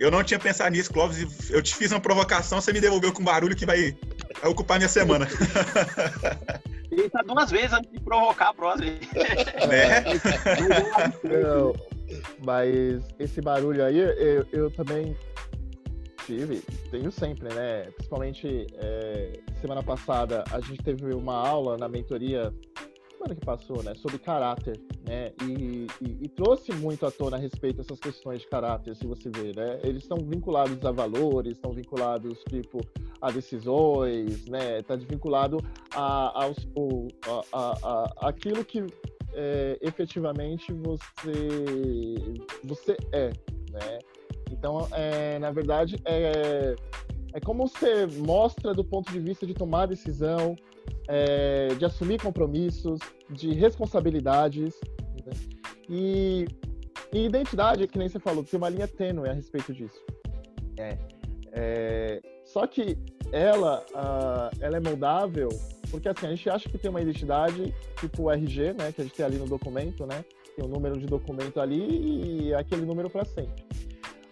Eu 0.00 0.10
não 0.10 0.24
tinha 0.24 0.40
pensado 0.40 0.70
nisso, 0.70 0.90
Clóvis. 0.90 1.50
Eu 1.50 1.62
te 1.62 1.76
fiz 1.76 1.92
uma 1.92 2.00
provocação, 2.00 2.58
você 2.58 2.72
me 2.72 2.80
devolveu 2.80 3.12
com 3.12 3.22
barulho 3.22 3.54
que 3.54 3.66
vai, 3.66 3.94
vai 4.40 4.50
ocupar 4.50 4.78
minha 4.78 4.88
semana. 4.88 5.26
Pensa 6.88 7.22
duas 7.22 7.50
vezes 7.50 7.74
antes 7.74 7.92
de 7.92 8.00
provocar 8.00 8.48
a 8.48 8.54
próxima. 8.54 8.92
Né? 9.68 10.02
Não, 11.22 11.74
mas 12.42 13.04
esse 13.18 13.42
barulho 13.42 13.84
aí, 13.84 13.98
eu, 13.98 14.46
eu 14.50 14.70
também 14.70 15.14
tive, 16.24 16.62
tenho 16.90 17.12
sempre, 17.12 17.52
né? 17.54 17.82
Principalmente 17.94 18.66
é, 18.78 19.38
semana 19.60 19.82
passada 19.82 20.44
a 20.50 20.60
gente 20.60 20.82
teve 20.82 21.12
uma 21.12 21.34
aula 21.46 21.76
na 21.76 21.90
mentoria, 21.90 22.52
semana 23.20 23.34
que 23.34 23.44
passou, 23.44 23.82
né? 23.82 23.94
Sobre 23.94 24.18
caráter, 24.18 24.80
né? 25.06 25.32
E, 25.42 25.86
e, 26.00 26.18
e, 26.22 26.28
trouxe 26.28 26.72
muito 26.72 27.04
à 27.04 27.10
tona 27.10 27.36
a 27.36 27.40
respeito 27.40 27.76
dessas 27.76 28.00
questões 28.00 28.40
de 28.40 28.48
caráter, 28.48 28.96
se 28.96 29.06
você 29.06 29.28
ver, 29.28 29.54
né? 29.54 29.78
Eles 29.82 30.02
estão 30.02 30.18
vinculados 30.18 30.82
a 30.84 30.90
valores, 30.90 31.52
estão 31.52 31.72
vinculados, 31.72 32.38
tipo, 32.48 32.80
a 33.20 33.30
decisões, 33.30 34.46
né? 34.46 34.78
Está 34.78 34.96
vinculado 34.96 35.58
a, 35.94 36.44
a, 36.44 36.52
a, 37.52 37.78
a, 37.82 38.28
aquilo 38.28 38.64
que 38.64 38.86
é, 39.34 39.78
efetivamente 39.82 40.72
você 40.72 41.32
você 42.64 42.96
é, 43.12 43.28
né? 43.70 43.98
Então, 44.50 44.88
é, 44.92 45.38
na 45.38 45.50
verdade, 45.50 46.00
é, 46.04 46.74
é 47.32 47.40
como 47.40 47.68
você 47.68 48.06
mostra 48.06 48.74
do 48.74 48.84
ponto 48.84 49.12
de 49.12 49.20
vista 49.20 49.46
de 49.46 49.54
tomar 49.54 49.86
decisão, 49.86 50.56
é, 51.08 51.68
de 51.78 51.84
assumir 51.84 52.20
compromissos, 52.20 52.98
de 53.28 53.52
responsabilidades. 53.52 54.78
Né? 55.24 55.32
E, 55.88 56.46
e, 57.12 57.24
identidade, 57.26 57.86
que 57.86 57.98
nem 57.98 58.08
você 58.08 58.18
falou, 58.18 58.44
tem 58.44 58.58
uma 58.58 58.68
linha 58.68 58.88
tênue 58.88 59.28
a 59.28 59.32
respeito 59.32 59.72
disso. 59.72 60.00
É, 60.78 60.98
é 61.52 62.20
só 62.44 62.66
que 62.66 62.98
ela, 63.32 63.84
uh, 63.90 64.56
ela 64.60 64.76
é 64.76 64.80
moldável 64.80 65.48
porque 65.90 66.08
assim, 66.08 66.26
a 66.26 66.30
gente 66.30 66.48
acha 66.48 66.68
que 66.68 66.78
tem 66.78 66.90
uma 66.90 67.00
identidade 67.00 67.74
tipo 67.98 68.24
o 68.24 68.30
RG, 68.30 68.72
né? 68.74 68.92
Que 68.92 69.00
a 69.00 69.04
gente 69.04 69.14
tem 69.14 69.26
ali 69.26 69.36
no 69.36 69.46
documento, 69.46 70.06
né? 70.06 70.24
Tem 70.56 70.64
um 70.64 70.68
número 70.68 70.98
de 70.98 71.06
documento 71.06 71.60
ali 71.60 72.46
e 72.48 72.54
aquele 72.54 72.82
número 72.82 73.10
para 73.10 73.24
sempre. 73.24 73.64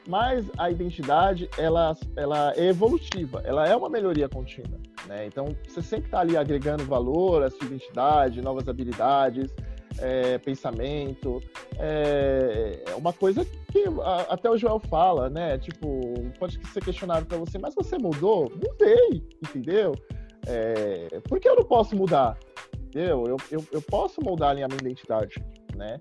Mas 0.06 0.46
a 0.56 0.70
identidade, 0.70 1.50
ela, 1.58 1.94
ela 2.16 2.54
é 2.56 2.68
evolutiva, 2.68 3.42
ela 3.44 3.68
é 3.68 3.76
uma 3.76 3.90
melhoria 3.90 4.28
contínua, 4.28 4.78
né? 5.08 5.26
Então, 5.26 5.56
você 5.66 5.82
sempre 5.82 6.06
está 6.06 6.20
ali 6.20 6.36
agregando 6.36 6.84
valor 6.84 7.42
à 7.42 7.50
sua 7.50 7.66
identidade, 7.66 8.42
novas 8.42 8.68
habilidades, 8.68 9.52
é, 9.98 10.38
pensamento. 10.38 11.42
É, 11.78 12.82
é, 12.86 12.94
uma 12.94 13.12
coisa 13.12 13.44
que 13.72 13.84
a, 14.02 14.34
até 14.34 14.50
o 14.50 14.56
Joel 14.56 14.78
fala, 14.78 15.30
né? 15.30 15.58
Tipo, 15.58 16.12
pode 16.38 16.60
ser 16.68 16.84
questionado 16.84 17.26
para 17.26 17.38
você, 17.38 17.58
mas 17.58 17.74
você 17.74 17.96
mudou? 17.98 18.50
Mudei, 18.50 19.24
entendeu? 19.42 19.94
É, 20.46 21.20
por 21.28 21.40
que 21.40 21.48
eu 21.48 21.56
não 21.56 21.64
posso 21.64 21.96
mudar? 21.96 22.38
Eu, 22.94 23.24
eu, 23.26 23.36
eu, 23.50 23.64
eu 23.72 23.82
posso 23.82 24.20
moldar 24.22 24.50
a 24.50 24.54
minha 24.54 24.66
identidade, 24.66 25.42
né? 25.74 25.98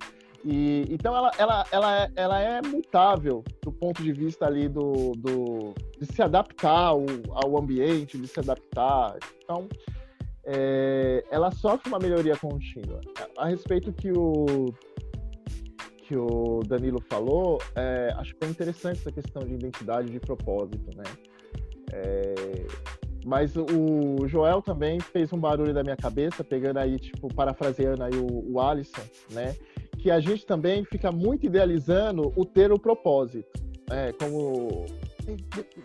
E, 0.49 0.85
então 0.89 1.13
ela, 1.13 1.29
ela, 1.37 1.65
ela, 1.71 2.03
é, 2.03 2.11
ela 2.15 2.39
é 2.39 2.61
mutável 2.61 3.43
do 3.61 3.69
ponto 3.69 4.01
de 4.01 4.13
vista 4.13 4.45
ali 4.45 4.69
do, 4.69 5.11
do 5.17 5.73
de 5.99 6.05
se 6.05 6.21
adaptar 6.21 6.87
ao, 6.87 7.05
ao 7.31 7.57
ambiente, 7.57 8.17
de 8.17 8.27
se 8.27 8.39
adaptar. 8.39 9.17
Então 9.43 9.67
é, 10.45 11.25
ela 11.29 11.51
sofre 11.51 11.89
uma 11.89 11.99
melhoria 11.99 12.37
contínua. 12.37 13.01
A, 13.37 13.47
respeito 13.47 13.91
que 13.91 14.09
o 14.13 14.73
que 15.97 16.15
o 16.15 16.61
Danilo 16.65 17.01
falou, 17.09 17.61
é, 17.75 18.13
acho 18.15 18.33
que 18.33 18.45
é 18.45 18.49
interessante 18.49 19.01
essa 19.01 19.11
questão 19.11 19.43
de 19.43 19.53
identidade 19.53 20.09
de 20.09 20.21
propósito, 20.21 20.95
né? 20.95 21.03
É, 21.91 22.35
mas 23.25 23.57
o 23.57 24.25
Joel 24.25 24.61
também 24.61 25.01
fez 25.01 25.33
um 25.33 25.37
barulho 25.37 25.73
da 25.73 25.83
minha 25.83 25.97
cabeça, 25.97 26.45
pegando 26.45 26.77
aí, 26.77 26.97
tipo, 26.97 27.27
parafraseando 27.33 28.01
aí 28.01 28.13
o, 28.15 28.53
o 28.53 28.61
Alisson, 28.61 29.01
né? 29.31 29.53
Que 30.07 30.11
a 30.11 30.21
gente 30.21 30.45
também 30.45 30.85
fica 30.85 31.11
muito 31.11 31.47
idealizando 31.47 32.31
o 32.33 32.45
ter 32.45 32.71
o 32.71 32.79
propósito, 32.79 33.45
né? 33.89 34.13
Como, 34.13 34.85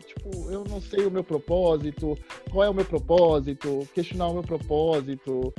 tipo, 0.07 0.49
eu 0.49 0.63
não 0.63 0.81
sei 0.81 1.05
o 1.05 1.11
meu 1.11 1.25
propósito, 1.25 2.17
qual 2.49 2.63
é 2.63 2.71
o 2.71 2.73
meu 2.73 2.85
propósito, 2.85 3.81
questionar 3.93 4.29
o 4.29 4.35
meu 4.35 4.45
propósito. 4.45 5.53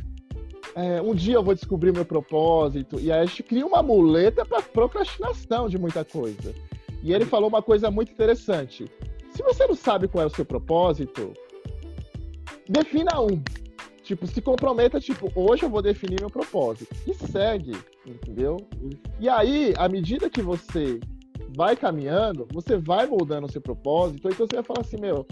É, 0.75 1.01
um 1.01 1.13
dia 1.13 1.33
eu 1.33 1.43
vou 1.43 1.53
descobrir 1.53 1.89
o 1.89 1.93
meu 1.93 2.05
propósito. 2.05 3.01
E 3.01 3.11
aí 3.11 3.19
a 3.19 3.25
gente 3.25 3.43
cria 3.43 3.65
uma 3.65 3.83
muleta 3.83 4.45
para 4.45 4.61
procrastinação 4.61 5.67
de 5.67 5.77
muita 5.77 6.05
coisa. 6.05 6.55
E 7.03 7.11
ele 7.11 7.25
falou 7.25 7.49
uma 7.49 7.61
coisa 7.61 7.91
muito 7.91 8.13
interessante. 8.13 8.89
Se 9.31 9.43
você 9.43 9.67
não 9.67 9.75
sabe 9.75 10.07
qual 10.07 10.23
é 10.23 10.27
o 10.27 10.33
seu 10.33 10.45
propósito, 10.45 11.33
defina 12.69 13.19
um. 13.19 13.43
Tipo, 14.03 14.27
se 14.27 14.41
comprometa, 14.41 14.99
tipo, 14.99 15.31
hoje 15.33 15.63
eu 15.63 15.69
vou 15.69 15.81
definir 15.81 16.19
meu 16.19 16.29
propósito. 16.29 16.93
E 17.07 17.13
segue, 17.13 17.71
entendeu? 18.05 18.57
E 19.19 19.29
aí, 19.29 19.73
à 19.77 19.87
medida 19.87 20.29
que 20.29 20.41
você 20.41 20.99
vai 21.55 21.75
caminhando, 21.75 22.47
você 22.51 22.77
vai 22.77 23.05
moldando 23.07 23.47
o 23.47 23.51
seu 23.51 23.61
propósito, 23.61 24.27
então 24.27 24.45
você 24.45 24.55
vai 24.55 24.63
falar 24.63 24.81
assim, 24.81 24.97
meu, 24.99 25.25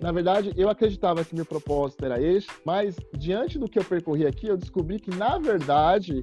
na 0.00 0.10
verdade, 0.10 0.52
eu 0.56 0.68
acreditava 0.68 1.24
que 1.24 1.34
meu 1.34 1.46
propósito 1.46 2.04
era 2.04 2.20
este, 2.20 2.50
mas 2.64 2.96
diante 3.16 3.58
do 3.58 3.68
que 3.68 3.78
eu 3.78 3.84
percorri 3.84 4.26
aqui, 4.26 4.48
eu 4.48 4.56
descobri 4.56 4.98
que, 4.98 5.10
na 5.10 5.38
verdade, 5.38 6.22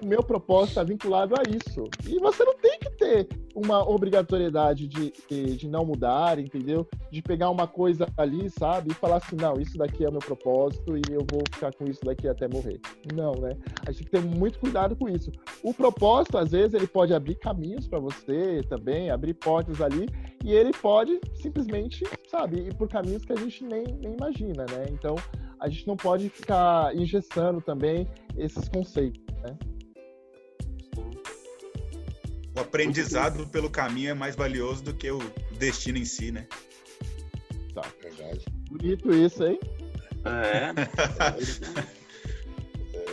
o 0.00 0.06
meu 0.06 0.22
propósito 0.22 0.70
está 0.70 0.82
vinculado 0.82 1.34
a 1.34 1.42
isso. 1.48 1.84
E 2.06 2.18
você 2.18 2.44
não 2.44 2.56
tem 2.56 2.78
que 2.78 2.90
ter 2.90 3.28
uma 3.54 3.86
obrigatoriedade 3.86 4.88
de, 4.88 5.12
de 5.56 5.68
não 5.68 5.84
mudar, 5.84 6.38
entendeu? 6.38 6.88
De 7.10 7.20
pegar 7.20 7.50
uma 7.50 7.66
coisa 7.66 8.06
ali, 8.16 8.48
sabe? 8.48 8.90
E 8.90 8.94
falar 8.94 9.16
assim, 9.16 9.36
não, 9.36 9.60
isso 9.60 9.76
daqui 9.76 10.04
é 10.04 10.08
o 10.08 10.12
meu 10.12 10.20
propósito 10.20 10.96
e 10.96 11.02
eu 11.10 11.24
vou 11.30 11.42
ficar 11.52 11.74
com 11.74 11.84
isso 11.84 12.00
daqui 12.04 12.26
até 12.26 12.48
morrer. 12.48 12.80
Não, 13.14 13.32
né? 13.32 13.56
A 13.86 13.92
gente 13.92 14.10
tem 14.10 14.22
que 14.22 14.28
ter 14.28 14.38
muito 14.38 14.58
cuidado 14.58 14.96
com 14.96 15.08
isso. 15.08 15.30
O 15.62 15.74
propósito, 15.74 16.38
às 16.38 16.52
vezes, 16.52 16.74
ele 16.74 16.86
pode 16.86 17.12
abrir 17.12 17.34
caminhos 17.34 17.86
para 17.86 17.98
você 17.98 18.62
também, 18.68 19.10
abrir 19.10 19.34
portas 19.34 19.80
ali, 19.80 20.08
e 20.44 20.52
ele 20.52 20.72
pode 20.72 21.20
simplesmente, 21.34 22.04
sabe, 22.28 22.60
ir 22.60 22.74
por 22.74 22.88
caminhos 22.88 23.24
que 23.24 23.32
a 23.32 23.36
gente 23.36 23.64
nem, 23.64 23.84
nem 24.00 24.14
imagina, 24.14 24.64
né? 24.70 24.86
Então, 24.90 25.16
a 25.60 25.68
gente 25.68 25.86
não 25.86 25.96
pode 25.96 26.28
ficar 26.28 26.94
engessando 26.96 27.60
também 27.60 28.08
esses 28.36 28.68
conceitos, 28.68 29.22
né? 29.42 29.56
O 32.54 32.60
aprendizado 32.60 33.46
pelo 33.46 33.70
caminho 33.70 34.10
é 34.10 34.14
mais 34.14 34.36
valioso 34.36 34.82
do 34.82 34.94
que 34.94 35.10
o 35.10 35.18
destino 35.58 35.98
em 35.98 36.04
si, 36.04 36.30
né? 36.30 36.46
Tá, 37.74 37.82
verdade. 38.02 38.44
Bonito 38.70 39.12
isso, 39.12 39.44
hein? 39.44 39.58
É. 40.24 40.72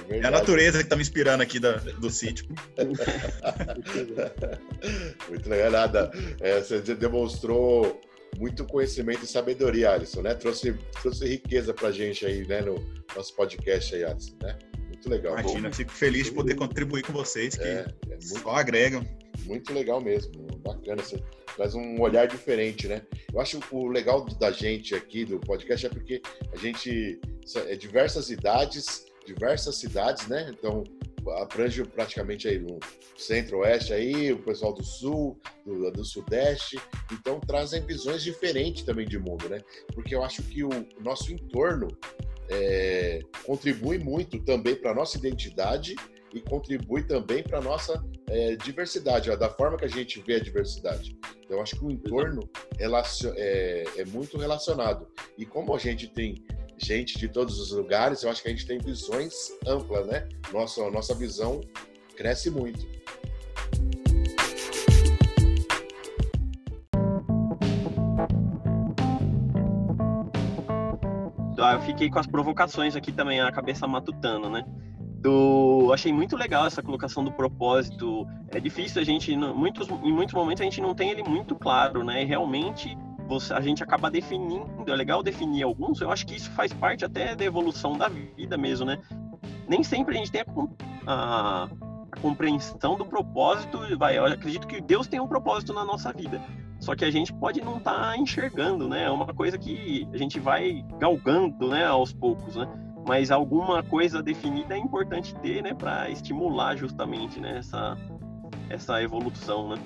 É, 0.09 0.19
é, 0.19 0.25
a 0.25 0.31
natureza 0.31 0.83
que 0.83 0.89
tá 0.89 0.95
me 0.95 1.01
inspirando 1.01 1.41
aqui 1.41 1.59
da, 1.59 1.77
do 1.77 2.09
sítio. 2.09 2.45
muito 5.29 5.49
legal, 5.49 5.71
nada. 5.71 6.11
É, 6.41 6.59
você 6.59 6.81
demonstrou 6.81 8.01
muito 8.37 8.65
conhecimento 8.65 9.23
e 9.23 9.27
sabedoria, 9.27 9.91
Alisson, 9.91 10.21
né? 10.21 10.35
Trouxe, 10.35 10.73
trouxe 11.01 11.25
riqueza 11.25 11.73
pra 11.73 11.91
gente 11.91 12.25
aí, 12.25 12.45
né, 12.45 12.61
no 12.61 12.75
nosso 13.15 13.33
podcast 13.35 13.95
aí, 13.95 14.03
Alisson, 14.03 14.35
né? 14.41 14.57
Muito 14.87 15.09
legal. 15.09 15.39
Imagina, 15.39 15.69
Bom, 15.69 15.75
fico 15.75 15.93
feliz 15.93 16.25
de 16.25 16.33
poder 16.33 16.55
contribuir 16.55 17.03
com 17.03 17.13
vocês, 17.13 17.55
que 17.55 17.63
é, 17.63 17.85
é 18.05 18.09
muito... 18.09 18.25
só 18.25 18.51
agregam 18.51 19.05
muito 19.49 19.73
legal 19.73 19.99
mesmo, 19.99 20.31
bacana. 20.59 21.01
Você 21.01 21.21
traz 21.55 21.73
um 21.73 21.99
olhar 21.99 22.27
diferente, 22.27 22.87
né? 22.87 23.01
Eu 23.33 23.41
acho 23.41 23.59
o 23.71 23.87
legal 23.87 24.23
da 24.23 24.51
gente 24.51 24.93
aqui 24.93 25.25
do 25.25 25.39
podcast 25.39 25.87
é 25.87 25.89
porque 25.89 26.21
a 26.53 26.57
gente 26.57 27.19
é 27.65 27.75
diversas 27.75 28.29
idades, 28.29 29.05
diversas 29.25 29.75
cidades, 29.75 30.27
né? 30.27 30.53
Então 30.57 30.83
abrange 31.41 31.83
praticamente 31.83 32.47
aí 32.47 32.59
no 32.59 32.79
centro-oeste 33.17 33.93
aí, 33.93 34.31
o 34.31 34.39
pessoal 34.39 34.73
do 34.73 34.83
sul, 34.83 35.37
do, 35.65 35.91
do, 35.91 36.05
sudeste, 36.05 36.79
então 37.11 37.39
trazem 37.39 37.85
visões 37.85 38.23
diferentes 38.23 38.83
também 38.83 39.05
de 39.05 39.19
mundo, 39.19 39.49
né? 39.49 39.59
Porque 39.93 40.15
eu 40.15 40.23
acho 40.23 40.41
que 40.43 40.63
o 40.63 40.69
nosso 41.01 41.31
entorno 41.31 41.87
é, 42.49 43.19
contribui 43.43 43.97
muito 43.99 44.39
também 44.43 44.75
para 44.75 44.95
nossa 44.95 45.17
identidade 45.17 45.95
e 46.33 46.41
contribui 46.41 47.03
também 47.03 47.43
para 47.43 47.59
a 47.59 47.61
nossa 47.61 48.03
é, 48.27 48.55
diversidade, 48.55 49.29
ó, 49.31 49.35
da 49.35 49.49
forma 49.49 49.77
que 49.77 49.85
a 49.85 49.89
gente 49.89 50.21
vê 50.21 50.35
a 50.35 50.39
diversidade. 50.39 51.17
Então, 51.43 51.61
acho 51.61 51.75
que 51.77 51.85
o 51.85 51.91
entorno 51.91 52.49
relacion, 52.77 53.33
é, 53.35 53.83
é 53.97 54.05
muito 54.05 54.37
relacionado. 54.37 55.07
E 55.37 55.45
como 55.45 55.75
a 55.75 55.79
gente 55.79 56.07
tem 56.07 56.43
gente 56.77 57.17
de 57.17 57.27
todos 57.27 57.59
os 57.59 57.71
lugares, 57.71 58.23
eu 58.23 58.29
acho 58.29 58.41
que 58.41 58.47
a 58.47 58.51
gente 58.51 58.65
tem 58.65 58.79
visões 58.79 59.33
amplas, 59.65 60.07
né? 60.07 60.29
Nossa, 60.53 60.89
nossa 60.91 61.13
visão 61.13 61.61
cresce 62.15 62.49
muito. 62.49 62.87
Ah, 71.61 71.73
eu 71.73 71.81
fiquei 71.81 72.09
com 72.09 72.17
as 72.17 72.25
provocações 72.25 72.95
aqui 72.95 73.11
também, 73.11 73.41
a 73.41 73.51
cabeça 73.51 73.85
matutando, 73.85 74.49
né? 74.49 74.63
Do, 75.21 75.91
achei 75.93 76.13
muito 76.13 76.37
legal 76.37 76.65
essa 76.65 76.81
colocação 76.81 77.23
do 77.23 77.31
propósito. 77.31 78.25
É 78.49 78.59
difícil 78.59 79.01
a 79.01 79.05
gente, 79.05 79.35
muitos, 79.35 79.89
em 79.89 80.13
muitos 80.13 80.33
momentos 80.33 80.61
a 80.61 80.63
gente 80.63 80.79
não 80.79 80.95
tem 80.95 81.09
ele 81.09 81.23
muito 81.23 81.55
claro, 81.55 82.03
né? 82.03 82.23
E 82.23 82.25
realmente 82.25 82.97
você, 83.27 83.53
a 83.53 83.59
gente 83.59 83.83
acaba 83.83 84.09
definindo. 84.09 84.65
É 84.87 84.95
legal 84.95 85.21
definir 85.21 85.63
alguns. 85.63 85.99
Eu 85.99 86.09
acho 86.09 86.25
que 86.25 86.35
isso 86.35 86.49
faz 86.51 86.71
parte 86.71 87.03
até 87.03 87.35
da 87.35 87.43
evolução 87.43 87.97
da 87.97 88.07
vida 88.07 88.57
mesmo, 88.57 88.85
né? 88.85 88.97
Nem 89.67 89.83
sempre 89.83 90.15
a 90.15 90.17
gente 90.17 90.31
tem 90.31 90.41
a, 90.41 91.13
a, 91.13 91.63
a 91.65 92.19
compreensão 92.21 92.97
do 92.97 93.05
propósito. 93.05 93.77
Vai, 93.97 94.17
eu 94.17 94.25
acredito 94.25 94.67
que 94.67 94.79
Deus 94.79 95.05
tem 95.05 95.19
um 95.19 95.27
propósito 95.27 95.73
na 95.73 95.83
nossa 95.83 96.13
vida. 96.13 96.41
Só 96.79 96.95
que 96.95 97.03
a 97.03 97.11
gente 97.11 97.33
pode 97.33 97.61
não 97.61 97.77
estar 97.77 98.11
tá 98.11 98.17
enxergando, 98.17 98.87
né? 98.87 99.03
É 99.03 99.11
uma 99.11 99.33
coisa 99.33 99.57
que 99.57 100.07
a 100.13 100.17
gente 100.17 100.39
vai 100.39 100.83
galgando, 100.97 101.67
né, 101.67 101.85
aos 101.85 102.13
poucos, 102.13 102.55
né? 102.55 102.67
Mas 103.07 103.31
alguma 103.31 103.81
coisa 103.81 104.21
definida 104.21 104.75
é 104.75 104.77
importante 104.77 105.33
ter, 105.35 105.63
né, 105.63 105.73
para 105.73 106.09
estimular 106.09 106.75
justamente, 106.75 107.39
né, 107.39 107.57
essa, 107.57 107.97
essa 108.69 109.01
evolução, 109.01 109.69
né? 109.69 109.81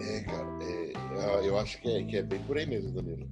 É, 0.00 0.20
cara, 0.20 0.48
é, 0.60 1.48
eu 1.48 1.58
acho 1.58 1.80
que 1.80 1.88
é, 1.88 2.02
que 2.02 2.16
é 2.16 2.22
bem 2.22 2.40
por 2.40 2.56
aí 2.56 2.66
mesmo, 2.66 2.92
Danilo. 2.92 3.28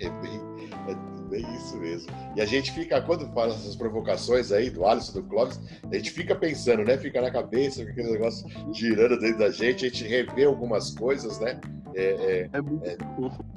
É 0.00 0.08
bem, 0.08 0.40
é 0.88 1.28
bem 1.28 1.54
isso 1.54 1.76
mesmo. 1.76 2.10
E 2.34 2.40
a 2.40 2.46
gente 2.46 2.72
fica, 2.72 3.00
quando 3.02 3.30
fala 3.32 3.52
essas 3.52 3.76
provocações 3.76 4.50
aí 4.50 4.70
do 4.70 4.86
Alisson, 4.86 5.20
do 5.20 5.22
Clóvis, 5.24 5.60
a 5.90 5.94
gente 5.94 6.10
fica 6.10 6.34
pensando, 6.34 6.84
né? 6.84 6.96
Fica 6.96 7.20
na 7.20 7.30
cabeça, 7.30 7.82
aquele 7.82 8.12
negócio 8.12 8.48
girando 8.72 9.18
dentro 9.20 9.38
da 9.38 9.50
gente, 9.50 9.84
a 9.84 9.88
gente 9.88 10.04
revê 10.04 10.44
algumas 10.44 10.90
coisas, 10.90 11.38
né? 11.38 11.60
É, 11.94 12.02
é, 12.02 12.50
é, 12.52 12.62
muito, 12.62 12.86
é, 12.86 12.96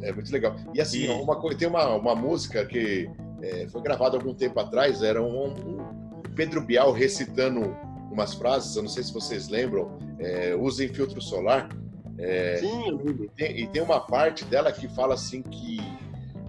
é 0.10 0.14
muito 0.14 0.32
legal. 0.32 0.56
E 0.74 0.82
assim, 0.82 1.08
uma, 1.08 1.40
tem 1.56 1.68
uma, 1.68 1.96
uma 1.96 2.16
música 2.16 2.66
que 2.66 3.10
é, 3.44 3.68
foi 3.68 3.82
gravada 3.82 4.16
algum 4.16 4.34
tempo 4.34 4.60
atrás, 4.60 5.04
era 5.04 5.22
um, 5.22 5.48
um, 5.48 6.22
Pedro 6.36 6.62
Bial 6.62 6.92
recitando 6.92 7.76
umas 8.12 8.34
frases, 8.34 8.76
eu 8.76 8.84
não 8.84 8.90
sei 8.90 9.04
se 9.04 9.14
vocês 9.14 9.50
lembram, 9.50 9.98
é, 10.20 10.56
usem 10.56 10.88
filtro 10.88 11.22
solar. 11.22 11.70
É, 12.18 12.58
Sim. 12.58 13.00
E 13.22 13.30
tem, 13.30 13.60
e 13.60 13.68
tem 13.68 13.82
uma 13.82 14.00
parte 14.00 14.46
dela 14.46 14.72
que 14.72 14.88
fala 14.88 15.16
assim 15.16 15.42
que 15.42 15.80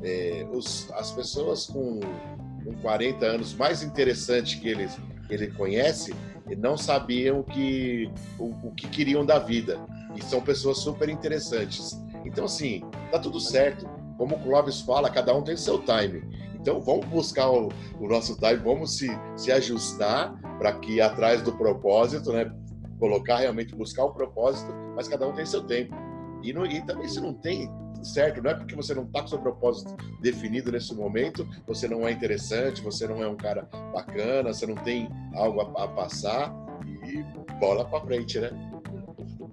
é, 0.02 0.46
os, 0.52 0.90
as 0.92 1.10
pessoas 1.10 1.66
com, 1.66 2.00
com 2.64 2.74
40 2.82 3.24
anos 3.24 3.54
mais 3.54 3.82
interessantes 3.82 4.54
que 4.60 4.68
eles 4.68 4.96
que 5.26 5.34
ele 5.34 5.48
conhece 5.48 6.14
não 6.58 6.76
sabiam 6.76 7.42
que, 7.42 8.10
o, 8.38 8.68
o 8.68 8.74
que 8.74 8.86
queriam 8.88 9.24
da 9.24 9.38
vida. 9.38 9.80
E 10.14 10.22
são 10.22 10.40
pessoas 10.40 10.78
super 10.78 11.08
interessantes. 11.08 11.98
Então, 12.24 12.44
assim, 12.44 12.84
tá 13.10 13.18
tudo 13.18 13.40
certo. 13.40 13.88
Como 14.18 14.36
o 14.36 14.40
Clóvis 14.40 14.80
fala, 14.82 15.10
cada 15.10 15.34
um 15.34 15.42
tem 15.42 15.56
seu 15.56 15.82
time. 15.82 16.22
Então, 16.64 16.80
vamos 16.80 17.04
buscar 17.04 17.50
o, 17.50 17.68
o 18.00 18.08
nosso 18.08 18.38
time, 18.38 18.56
vamos 18.56 18.96
se, 18.96 19.06
se 19.36 19.52
ajustar 19.52 20.34
para 20.58 20.72
que 20.72 20.98
atrás 20.98 21.42
do 21.42 21.52
propósito, 21.52 22.32
né? 22.32 22.50
Colocar 22.98 23.36
realmente, 23.36 23.74
buscar 23.74 24.04
o 24.04 24.14
propósito, 24.14 24.72
mas 24.96 25.06
cada 25.06 25.28
um 25.28 25.34
tem 25.34 25.44
seu 25.44 25.62
tempo. 25.62 25.94
E, 26.42 26.54
no, 26.54 26.64
e 26.64 26.80
também, 26.80 27.06
se 27.06 27.20
não 27.20 27.34
tem, 27.34 27.70
certo, 28.02 28.42
não 28.42 28.50
é 28.50 28.54
porque 28.54 28.74
você 28.74 28.94
não 28.94 29.02
está 29.04 29.20
com 29.20 29.28
seu 29.28 29.38
propósito 29.40 29.94
definido 30.22 30.72
nesse 30.72 30.94
momento, 30.94 31.46
você 31.66 31.86
não 31.86 32.08
é 32.08 32.12
interessante, 32.12 32.80
você 32.80 33.06
não 33.06 33.22
é 33.22 33.28
um 33.28 33.36
cara 33.36 33.68
bacana, 33.92 34.50
você 34.50 34.66
não 34.66 34.76
tem 34.76 35.10
algo 35.34 35.60
a, 35.60 35.84
a 35.84 35.88
passar 35.88 36.50
e 37.06 37.22
bola 37.60 37.84
para 37.84 38.00
frente, 38.06 38.40
né? 38.40 38.50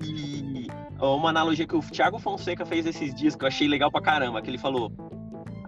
E 0.02 0.68
uma 1.02 1.30
analogia 1.30 1.68
que 1.68 1.76
o 1.76 1.82
Thiago 1.82 2.20
Fonseca 2.20 2.66
fez 2.66 2.86
esses 2.86 3.14
dias 3.14 3.36
que 3.36 3.44
eu 3.44 3.48
achei 3.48 3.68
legal 3.68 3.92
pra 3.92 4.02
caramba, 4.02 4.42
que 4.42 4.50
ele 4.50 4.58
falou: 4.58 4.92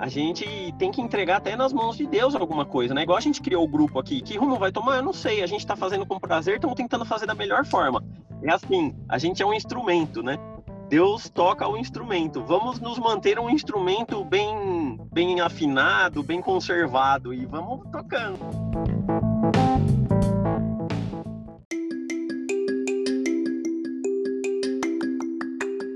a 0.03 0.07
gente 0.09 0.45
tem 0.77 0.91
que 0.91 1.01
entregar 1.01 1.37
até 1.37 1.55
nas 1.55 1.71
mãos 1.71 1.95
de 1.95 2.05
Deus 2.05 2.35
alguma 2.35 2.65
coisa, 2.65 2.93
né? 2.93 3.03
Igual 3.03 3.17
a 3.17 3.21
gente 3.21 3.41
criou 3.41 3.63
o 3.63 3.67
grupo 3.69 3.97
aqui. 3.97 4.19
Que 4.19 4.37
rumo 4.37 4.59
vai 4.59 4.69
tomar? 4.69 4.97
Eu 4.97 5.01
não 5.01 5.13
sei. 5.13 5.41
A 5.41 5.47
gente 5.47 5.65
tá 5.65 5.77
fazendo 5.77 6.05
com 6.05 6.19
prazer, 6.19 6.55
estamos 6.55 6.75
tentando 6.75 7.05
fazer 7.05 7.25
da 7.25 7.33
melhor 7.33 7.65
forma. 7.65 8.03
É 8.41 8.51
assim, 8.51 8.93
a 9.07 9.17
gente 9.17 9.41
é 9.41 9.45
um 9.45 9.53
instrumento, 9.53 10.21
né? 10.21 10.37
Deus 10.89 11.29
toca 11.29 11.65
o 11.69 11.77
instrumento. 11.77 12.43
Vamos 12.43 12.81
nos 12.81 12.99
manter 12.99 13.39
um 13.39 13.49
instrumento 13.49 14.25
bem, 14.25 14.99
bem 15.09 15.39
afinado, 15.39 16.21
bem 16.21 16.41
conservado 16.41 17.33
e 17.33 17.45
vamos 17.45 17.89
tocando. 17.89 18.39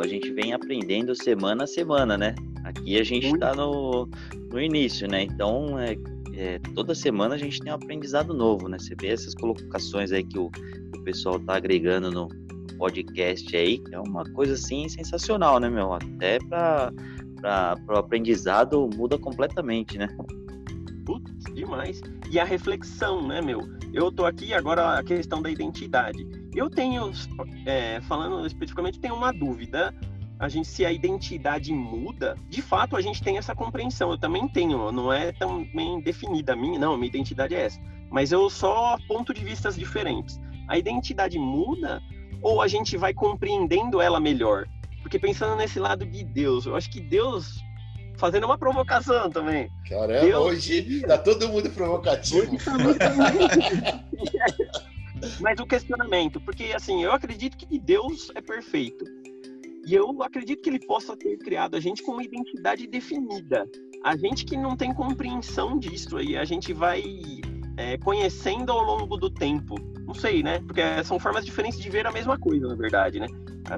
A 0.01 0.07
gente 0.07 0.31
vem 0.31 0.53
aprendendo 0.53 1.13
semana 1.13 1.65
a 1.65 1.67
semana, 1.67 2.17
né? 2.17 2.33
Aqui 2.87 3.01
a 3.01 3.03
gente 3.03 3.27
está 3.27 3.53
no, 3.53 4.07
no 4.49 4.61
início, 4.61 5.09
né? 5.09 5.23
Então, 5.23 5.77
é, 5.77 5.97
é, 6.33 6.57
toda 6.73 6.95
semana 6.95 7.35
a 7.35 7.37
gente 7.37 7.59
tem 7.59 7.69
um 7.69 7.75
aprendizado 7.75 8.33
novo, 8.33 8.69
né? 8.69 8.79
Você 8.79 8.95
vê 8.95 9.09
essas 9.09 9.35
colocações 9.35 10.13
aí 10.13 10.23
que 10.23 10.39
o, 10.39 10.49
que 10.49 10.97
o 10.97 11.03
pessoal 11.03 11.35
está 11.35 11.57
agregando 11.57 12.09
no, 12.09 12.29
podcast 12.77 13.57
aí, 13.57 13.83
é 13.91 13.99
uma 13.99 14.23
coisa 14.31 14.53
assim 14.53 14.87
sensacional, 14.87 15.59
né, 15.59 15.69
meu? 15.69 15.91
Até 15.91 16.39
para 16.39 16.93
o 17.89 17.97
aprendizado 17.97 18.89
muda 18.95 19.17
completamente, 19.17 19.97
né? 19.97 20.07
Putz, 21.05 21.43
demais. 21.53 22.01
E 22.31 22.39
a 22.39 22.45
reflexão, 22.45 23.27
né, 23.27 23.41
meu? 23.41 23.67
Eu 23.91 24.09
tô 24.13 24.25
aqui 24.25 24.53
agora 24.53 24.97
a 24.97 25.03
questão 25.03 25.41
da 25.41 25.49
identidade. 25.49 26.25
Eu 26.55 26.69
tenho, 26.69 27.11
é, 27.65 27.99
falando 28.01 28.45
especificamente, 28.47 28.97
tenho 28.97 29.15
uma 29.15 29.33
dúvida. 29.33 29.93
A 30.39 30.47
gente, 30.47 30.67
se 30.67 30.85
a 30.85 30.91
identidade 30.91 31.73
muda, 31.73 32.35
de 32.47 32.61
fato 32.61 32.95
a 32.95 33.01
gente 33.01 33.23
tem 33.23 33.37
essa 33.37 33.55
compreensão. 33.55 34.11
Eu 34.11 34.17
também 34.17 34.47
tenho, 34.47 34.91
não 34.91 35.11
é 35.11 35.31
tão 35.31 35.65
bem 35.73 35.99
definida 35.99 36.53
a 36.53 36.55
minha, 36.55 36.79
não, 36.79 36.95
minha 36.95 37.07
identidade 37.07 37.55
é 37.55 37.65
essa. 37.65 37.79
Mas 38.09 38.31
eu 38.31 38.49
só 38.49 38.97
ponto 39.07 39.33
de 39.33 39.43
vistas 39.43 39.75
diferentes. 39.75 40.39
A 40.67 40.77
identidade 40.77 41.39
muda 41.39 42.01
ou 42.41 42.61
a 42.61 42.67
gente 42.67 42.97
vai 42.97 43.13
compreendendo 43.13 43.99
ela 43.99 44.19
melhor? 44.19 44.67
Porque 45.01 45.17
pensando 45.17 45.55
nesse 45.55 45.79
lado 45.79 46.05
de 46.05 46.23
Deus, 46.23 46.65
eu 46.65 46.75
acho 46.75 46.89
que 46.89 47.01
Deus 47.01 47.63
fazendo 48.17 48.45
uma 48.45 48.57
provocação 48.57 49.29
também. 49.29 49.69
Caramba, 49.87 50.21
Deus... 50.21 50.45
hoje 50.45 51.01
tá 51.01 51.17
todo 51.17 51.49
mundo 51.49 51.69
provocativo. 51.69 52.41
Hoje 52.41 52.57
tá 52.63 52.77
muito... 52.77 52.97
Mas 55.41 55.59
o 55.59 55.65
questionamento, 55.65 56.39
porque 56.39 56.65
assim, 56.75 57.03
eu 57.03 57.11
acredito 57.11 57.57
que 57.57 57.79
Deus 57.79 58.31
é 58.35 58.41
perfeito. 58.41 59.03
E 59.87 59.95
eu 59.95 60.21
acredito 60.21 60.61
que 60.61 60.69
ele 60.69 60.85
possa 60.85 61.15
ter 61.15 61.37
criado 61.37 61.75
a 61.75 61.79
gente 61.79 62.03
com 62.03 62.11
uma 62.11 62.23
identidade 62.23 62.85
definida. 62.85 63.65
A 64.03 64.17
gente 64.17 64.43
que 64.43 64.57
não 64.57 64.75
tem 64.75 64.93
compreensão 64.93 65.79
disso 65.79 66.17
aí, 66.17 66.35
a 66.35 66.43
gente 66.43 66.73
vai 66.73 67.01
é, 67.77 67.97
conhecendo 67.97 68.73
ao 68.73 68.83
longo 68.83 69.15
do 69.15 69.29
tempo. 69.29 69.75
Não 70.05 70.13
sei, 70.13 70.43
né? 70.43 70.59
Porque 70.59 70.81
são 71.05 71.17
formas 71.17 71.45
diferentes 71.45 71.79
de 71.79 71.89
ver 71.89 72.05
a 72.05 72.11
mesma 72.11 72.37
coisa, 72.37 72.67
na 72.67 72.75
verdade, 72.75 73.17
né? 73.17 73.27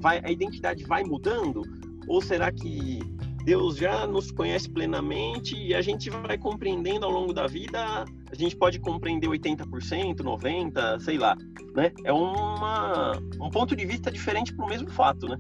Vai, 0.02 0.20
a 0.24 0.32
identidade 0.32 0.84
vai 0.84 1.04
mudando? 1.04 1.62
Ou 2.08 2.20
será 2.24 2.52
que 2.52 3.00
Deus 3.46 3.78
já 3.78 4.08
nos 4.08 4.32
conhece 4.32 4.68
plenamente 4.68 5.56
e 5.56 5.76
a 5.76 5.82
gente 5.82 6.10
vai 6.10 6.40
compreendendo 6.40 7.06
ao 7.06 7.12
longo 7.12 7.34
da 7.34 7.46
vida? 7.46 8.04
A 8.32 8.36
gente 8.36 8.56
pode 8.56 8.80
compreender 8.80 9.28
80%, 9.28 10.18
90%, 10.24 11.00
sei 11.02 11.20
lá, 11.20 11.38
né? 11.76 11.92
É 12.04 12.12
uma, 12.12 13.12
um 13.40 13.52
ponto 13.52 13.76
de 13.76 13.86
vista 13.86 14.12
diferente 14.12 14.56
para 14.56 14.66
o 14.66 14.70
mesmo 14.70 14.90
fato, 14.90 15.28
né? 15.28 15.38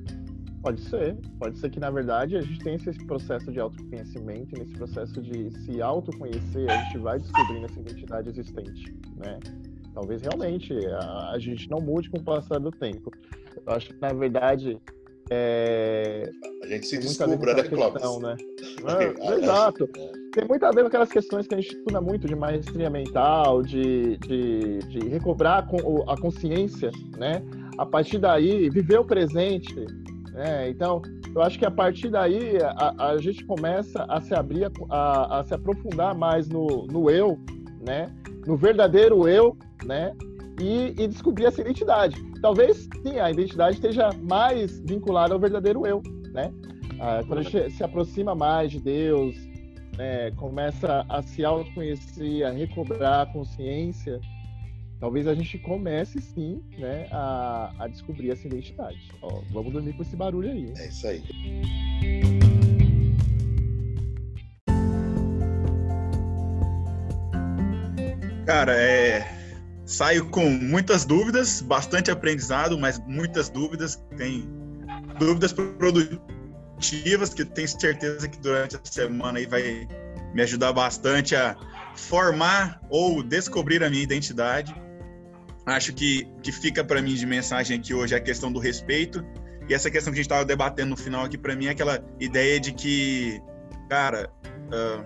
Pode 0.61 0.81
ser. 0.81 1.15
Pode 1.39 1.57
ser 1.57 1.69
que, 1.69 1.79
na 1.79 1.89
verdade, 1.89 2.35
a 2.35 2.41
gente 2.41 2.59
tem 2.59 2.75
esse 2.75 2.91
processo 3.05 3.51
de 3.51 3.59
autoconhecimento, 3.59 4.57
nesse 4.57 4.73
processo 4.73 5.21
de 5.21 5.51
se 5.61 5.81
autoconhecer, 5.81 6.69
a 6.69 6.83
gente 6.83 6.97
vai 6.97 7.17
descobrindo 7.17 7.65
essa 7.65 7.79
identidade 7.79 8.29
existente, 8.29 8.93
né? 9.15 9.39
Talvez 9.93 10.21
realmente 10.21 10.73
a, 10.87 11.31
a, 11.31 11.39
gente 11.39 11.69
não 11.69 11.79
mude 11.79 12.09
com 12.09 12.17
o 12.17 12.23
passar 12.23 12.59
do 12.59 12.71
tempo. 12.71 13.11
Eu 13.65 13.73
acho 13.73 13.93
que, 13.93 14.01
na 14.01 14.13
verdade, 14.13 14.79
é... 15.29 16.29
A 16.63 16.67
gente 16.67 16.87
se 16.87 16.97
descubra, 16.97 17.53
né, 17.53 17.63
Clóvis? 17.63 18.19
Né? 18.19 18.35
É, 18.87 19.35
exato. 19.35 19.87
Tem 20.31 20.47
muito 20.47 20.65
a 20.65 20.71
ver 20.71 20.81
com 20.81 20.87
aquelas 20.87 21.11
questões 21.11 21.45
que 21.47 21.53
a 21.53 21.59
gente 21.59 21.75
estuda 21.75 21.99
muito 21.99 22.27
de 22.27 22.35
maestria 22.35 22.89
mental, 22.89 23.61
de, 23.61 24.15
de, 24.17 24.79
de 24.79 25.09
recobrar 25.09 25.67
a 26.07 26.21
consciência, 26.21 26.91
né? 27.17 27.43
A 27.77 27.85
partir 27.85 28.19
daí, 28.19 28.69
viver 28.69 28.99
o 28.99 29.05
presente, 29.05 29.85
né? 30.39 30.69
Então, 30.69 31.01
eu 31.35 31.41
acho 31.41 31.59
que 31.59 31.65
a 31.65 31.71
partir 31.71 32.09
daí 32.09 32.57
a, 32.63 33.09
a 33.09 33.17
gente 33.17 33.43
começa 33.43 34.05
a 34.05 34.21
se 34.21 34.33
abrir, 34.33 34.71
a, 34.89 35.39
a, 35.39 35.43
se 35.43 35.53
aprofundar 35.53 36.15
mais 36.15 36.47
no, 36.47 36.87
no 36.87 37.11
eu, 37.11 37.37
né? 37.85 38.05
No 38.47 38.55
verdadeiro 38.55 39.27
eu, 39.27 39.57
né? 39.83 40.15
E, 40.61 40.93
e, 40.97 41.07
descobrir 41.09 41.45
essa 41.45 41.59
identidade. 41.59 42.15
Talvez, 42.41 42.87
sim, 43.03 43.19
a 43.19 43.29
identidade 43.29 43.75
esteja 43.75 44.11
mais 44.21 44.79
vinculada 44.79 45.33
ao 45.33 45.39
verdadeiro 45.41 45.85
eu, 45.85 46.01
né? 46.31 46.53
Ah, 47.01 47.21
quando 47.27 47.39
a 47.39 47.43
gente 47.43 47.71
se 47.71 47.83
aproxima 47.83 48.33
mais 48.33 48.71
de 48.71 48.79
Deus, 48.79 49.35
né, 49.97 50.31
começa 50.31 51.05
a 51.09 51.21
se 51.21 51.43
autoconhecer, 51.43 52.45
a 52.45 52.51
recobrar 52.51 53.23
a 53.23 53.25
consciência, 53.25 54.21
talvez 54.99 55.27
a 55.27 55.33
gente 55.33 55.57
comece 55.57 56.21
sim 56.21 56.61
né, 56.77 57.07
a, 57.11 57.73
a 57.79 57.87
descobrir 57.87 58.31
essa 58.31 58.45
identidade. 58.45 58.99
Ó, 59.21 59.41
vamos 59.51 59.71
dormir 59.71 59.93
com 59.93 60.03
esse 60.03 60.15
barulho 60.15 60.51
aí. 60.51 60.73
É 60.77 60.87
isso 60.87 61.07
aí. 61.07 61.23
Cara, 68.45 68.73
é... 68.75 69.31
saio 69.85 70.27
com 70.29 70.49
muitas 70.49 71.05
dúvidas, 71.05 71.61
bastante 71.61 72.11
aprendizado, 72.11 72.77
mas 72.77 72.99
muitas 73.07 73.47
dúvidas. 73.49 74.03
Tem 74.17 74.49
dúvidas 75.19 75.53
produtivas 75.53 77.33
que 77.33 77.45
tenho 77.45 77.67
certeza 77.67 78.27
que 78.27 78.39
durante 78.39 78.75
a 78.75 78.79
semana 78.83 79.37
aí 79.37 79.45
vai 79.45 79.87
me 80.33 80.41
ajudar 80.41 80.73
bastante 80.73 81.35
a 81.35 81.55
formar 81.95 82.81
ou 82.89 83.21
descobrir 83.21 83.83
a 83.83 83.89
minha 83.89 84.03
identidade 84.03 84.73
Acho 85.75 85.93
que 85.93 86.27
que 86.41 86.51
fica 86.51 86.83
para 86.83 87.01
mim 87.01 87.15
de 87.15 87.25
mensagem 87.25 87.77
aqui 87.77 87.93
hoje 87.93 88.13
é 88.13 88.17
a 88.17 88.21
questão 88.21 88.51
do 88.51 88.59
respeito 88.59 89.23
e 89.69 89.73
essa 89.73 89.91
questão 89.91 90.11
que 90.11 90.19
a 90.19 90.21
gente 90.21 90.25
estava 90.25 90.43
debatendo 90.43 90.89
no 90.89 90.97
final 90.97 91.25
aqui 91.25 91.37
para 91.37 91.55
mim 91.55 91.67
é 91.67 91.69
aquela 91.69 92.03
ideia 92.19 92.59
de 92.59 92.73
que, 92.73 93.39
cara, 93.87 94.31
uh, 94.47 95.05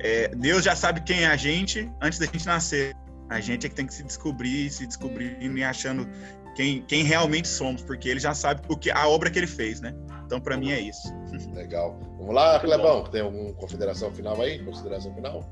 é, 0.00 0.28
Deus 0.28 0.62
já 0.62 0.76
sabe 0.76 1.00
quem 1.00 1.24
é 1.24 1.28
a 1.28 1.36
gente 1.36 1.90
antes 2.00 2.18
da 2.18 2.26
gente 2.26 2.46
nascer. 2.46 2.94
A 3.30 3.40
gente 3.40 3.66
é 3.66 3.68
que 3.68 3.74
tem 3.74 3.86
que 3.86 3.94
se 3.94 4.02
descobrir, 4.02 4.70
se 4.70 4.86
descobrindo 4.86 5.58
e 5.58 5.64
achando 5.64 6.06
quem, 6.54 6.82
quem 6.82 7.02
realmente 7.02 7.48
somos, 7.48 7.82
porque 7.82 8.08
ele 8.08 8.20
já 8.20 8.34
sabe 8.34 8.62
o 8.68 8.76
que 8.76 8.90
a 8.90 9.08
obra 9.08 9.30
que 9.30 9.38
ele 9.38 9.46
fez, 9.46 9.80
né? 9.80 9.94
Então, 10.26 10.40
para 10.40 10.56
mim 10.56 10.70
é 10.70 10.80
isso. 10.80 11.08
Legal. 11.54 11.98
Vamos 12.18 12.34
lá, 12.34 12.60
Clebão. 12.60 13.04
Tem 13.04 13.22
alguma 13.22 13.52
consideração 13.54 14.10
final 14.12 14.40
aí? 14.42 14.62
Consideração 14.62 15.14
final? 15.14 15.42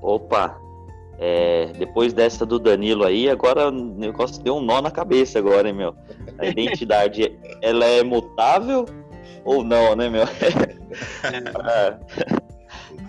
Opa, 0.00 0.56
é, 1.24 1.66
depois 1.78 2.12
dessa 2.12 2.44
do 2.44 2.58
Danilo 2.58 3.04
aí, 3.04 3.30
agora 3.30 3.68
o 3.68 3.70
negócio 3.70 4.42
deu 4.42 4.56
um 4.56 4.60
nó 4.60 4.82
na 4.82 4.90
cabeça 4.90 5.38
agora, 5.38 5.68
hein, 5.68 5.74
meu? 5.74 5.94
A 6.36 6.46
identidade, 6.46 7.38
ela 7.62 7.84
é 7.84 8.02
mutável 8.02 8.84
ou 9.44 9.62
não, 9.62 9.94
né, 9.94 10.08
meu? 10.08 10.24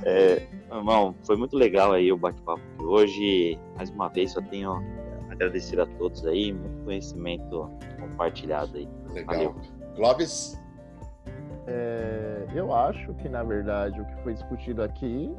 é, 0.05 0.47
irmão, 0.71 1.15
foi 1.23 1.35
muito 1.35 1.57
legal 1.57 1.91
aí 1.91 2.11
o 2.11 2.17
bate-papo 2.17 2.61
de 2.77 2.85
hoje. 2.85 3.57
Mais 3.75 3.89
uma 3.89 4.09
vez, 4.09 4.33
só 4.33 4.41
tenho 4.43 4.73
a 4.73 4.83
agradecer 5.31 5.79
a 5.79 5.87
todos 5.87 6.23
aí, 6.27 6.53
muito 6.53 6.83
conhecimento 6.83 7.67
compartilhado 7.99 8.77
aí. 8.77 8.87
Legal. 9.11 9.35
Valeu. 9.35 9.55
Clóvis? 9.95 10.61
É, 11.65 12.45
eu 12.53 12.71
acho 12.75 13.11
que, 13.15 13.27
na 13.27 13.41
verdade, 13.41 13.99
o 13.99 14.05
que 14.05 14.15
foi 14.21 14.35
discutido 14.35 14.83
aqui 14.83 15.35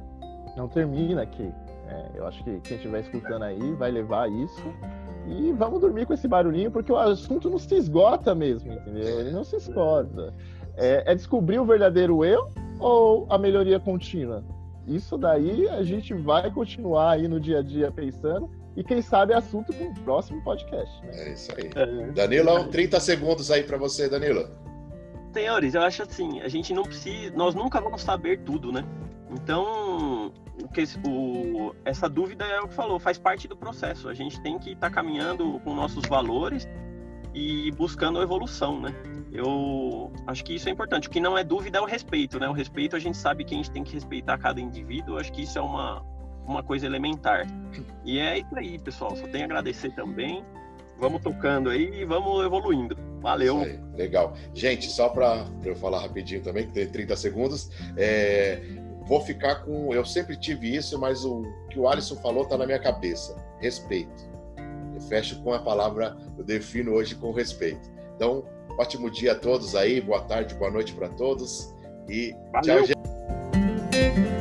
não 0.56 0.66
termina 0.66 1.22
aqui. 1.22 1.52
É, 1.88 2.18
eu 2.18 2.26
acho 2.26 2.42
que 2.44 2.60
quem 2.60 2.76
estiver 2.76 3.00
escutando 3.00 3.42
aí 3.42 3.72
vai 3.72 3.90
levar 3.90 4.30
isso. 4.30 4.62
E 5.26 5.52
vamos 5.52 5.80
dormir 5.80 6.06
com 6.06 6.12
esse 6.12 6.28
barulhinho, 6.28 6.70
porque 6.70 6.92
o 6.92 6.96
assunto 6.96 7.48
não 7.48 7.58
se 7.58 7.74
esgota 7.74 8.34
mesmo, 8.34 8.72
entendeu? 8.72 9.20
Ele 9.20 9.30
não 9.30 9.44
se 9.44 9.56
esgota. 9.56 10.34
É, 10.76 11.12
é 11.12 11.14
descobrir 11.14 11.58
o 11.58 11.64
verdadeiro 11.64 12.24
eu 12.24 12.48
ou 12.78 13.26
a 13.30 13.38
melhoria 13.38 13.80
contínua? 13.80 14.44
Isso 14.86 15.16
daí 15.16 15.68
a 15.68 15.82
gente 15.82 16.12
vai 16.12 16.50
continuar 16.50 17.12
aí 17.12 17.26
no 17.26 17.40
dia 17.40 17.60
a 17.60 17.62
dia 17.62 17.90
pensando 17.90 18.50
e 18.76 18.82
quem 18.82 19.00
sabe 19.00 19.32
é 19.32 19.36
assunto 19.36 19.72
para 19.72 19.86
um 19.86 19.94
próximo 19.94 20.42
podcast. 20.42 21.02
Né? 21.02 21.10
É 21.14 21.32
isso 21.32 21.52
aí. 21.56 21.70
É. 21.74 22.12
Danilo, 22.12 22.68
30 22.68 23.00
segundos 23.00 23.50
aí 23.50 23.62
para 23.62 23.78
você, 23.78 24.08
Danilo. 24.08 24.48
Senhores, 25.32 25.74
eu 25.74 25.82
acho 25.82 26.02
assim, 26.02 26.40
a 26.40 26.48
gente 26.48 26.72
não 26.72 26.82
precisa, 26.82 27.34
nós 27.34 27.54
nunca 27.54 27.80
vamos 27.80 28.02
saber 28.02 28.40
tudo, 28.40 28.70
né? 28.70 28.84
Então, 29.30 30.32
o 30.62 30.68
que, 30.68 30.84
o, 31.06 31.74
essa 31.84 32.08
dúvida 32.08 32.44
é 32.44 32.60
o 32.60 32.68
que 32.68 32.74
falou, 32.74 32.98
faz 32.98 33.18
parte 33.18 33.48
do 33.48 33.56
processo. 33.56 34.08
A 34.08 34.14
gente 34.14 34.40
tem 34.40 34.58
que 34.58 34.72
estar 34.72 34.88
tá 34.88 34.94
caminhando 34.94 35.60
com 35.60 35.74
nossos 35.74 36.06
valores 36.06 36.68
e 37.34 37.70
buscando 37.72 38.22
evolução, 38.22 38.80
né? 38.80 38.94
Eu 39.32 40.12
acho 40.26 40.44
que 40.44 40.54
isso 40.54 40.68
é 40.68 40.72
importante. 40.72 41.08
O 41.08 41.10
que 41.10 41.18
não 41.18 41.36
é 41.36 41.42
dúvida 41.42 41.78
é 41.78 41.80
o 41.80 41.84
respeito, 41.84 42.38
né? 42.38 42.48
O 42.48 42.52
respeito 42.52 42.94
a 42.94 43.00
gente 43.00 43.16
sabe 43.16 43.44
que 43.44 43.52
a 43.52 43.56
gente 43.56 43.70
tem 43.70 43.82
que 43.82 43.92
respeitar 43.92 44.38
cada 44.38 44.60
indivíduo. 44.60 45.18
Acho 45.18 45.32
que 45.32 45.42
isso 45.42 45.58
é 45.58 45.62
uma, 45.62 46.04
uma 46.46 46.62
coisa 46.62 46.86
elementar. 46.86 47.44
E 48.04 48.20
é 48.20 48.38
isso 48.38 48.56
aí, 48.56 48.78
pessoal. 48.78 49.16
Só 49.16 49.26
tenho 49.26 49.42
a 49.42 49.46
agradecer 49.46 49.90
também. 49.90 50.44
Vamos 51.00 51.20
tocando 51.20 51.70
aí 51.70 52.02
e 52.02 52.04
vamos 52.04 52.44
evoluindo. 52.44 52.96
Valeu. 53.20 53.62
Legal. 53.96 54.36
Gente, 54.54 54.86
só 54.88 55.08
para 55.08 55.44
eu 55.64 55.74
falar 55.74 56.00
rapidinho 56.00 56.42
também, 56.42 56.66
que 56.68 56.72
tem 56.72 56.86
30 56.86 57.16
segundos, 57.16 57.70
é, 57.96 58.62
vou 59.06 59.20
ficar 59.20 59.64
com. 59.64 59.92
Eu 59.92 60.04
sempre 60.04 60.36
tive 60.36 60.74
isso, 60.74 60.98
mas 60.98 61.24
o 61.24 61.42
que 61.70 61.78
o 61.78 61.88
Alisson 61.88 62.16
falou 62.16 62.44
está 62.44 62.56
na 62.56 62.66
minha 62.66 62.78
cabeça: 62.78 63.36
respeito. 63.60 64.32
Eu 64.94 65.00
fecho 65.00 65.42
com 65.42 65.52
a 65.52 65.58
palavra, 65.58 66.16
eu 66.38 66.44
defino 66.44 66.92
hoje 66.92 67.14
com 67.14 67.32
respeito. 67.32 67.90
Então, 68.14 68.44
ótimo 68.78 69.10
dia 69.10 69.32
a 69.32 69.34
todos 69.34 69.74
aí, 69.74 70.00
boa 70.00 70.22
tarde, 70.22 70.54
boa 70.54 70.70
noite 70.70 70.92
para 70.92 71.08
todos 71.08 71.74
e 72.08 72.34
Valeu. 72.52 72.62
tchau, 72.62 72.86
gente. 72.86 74.33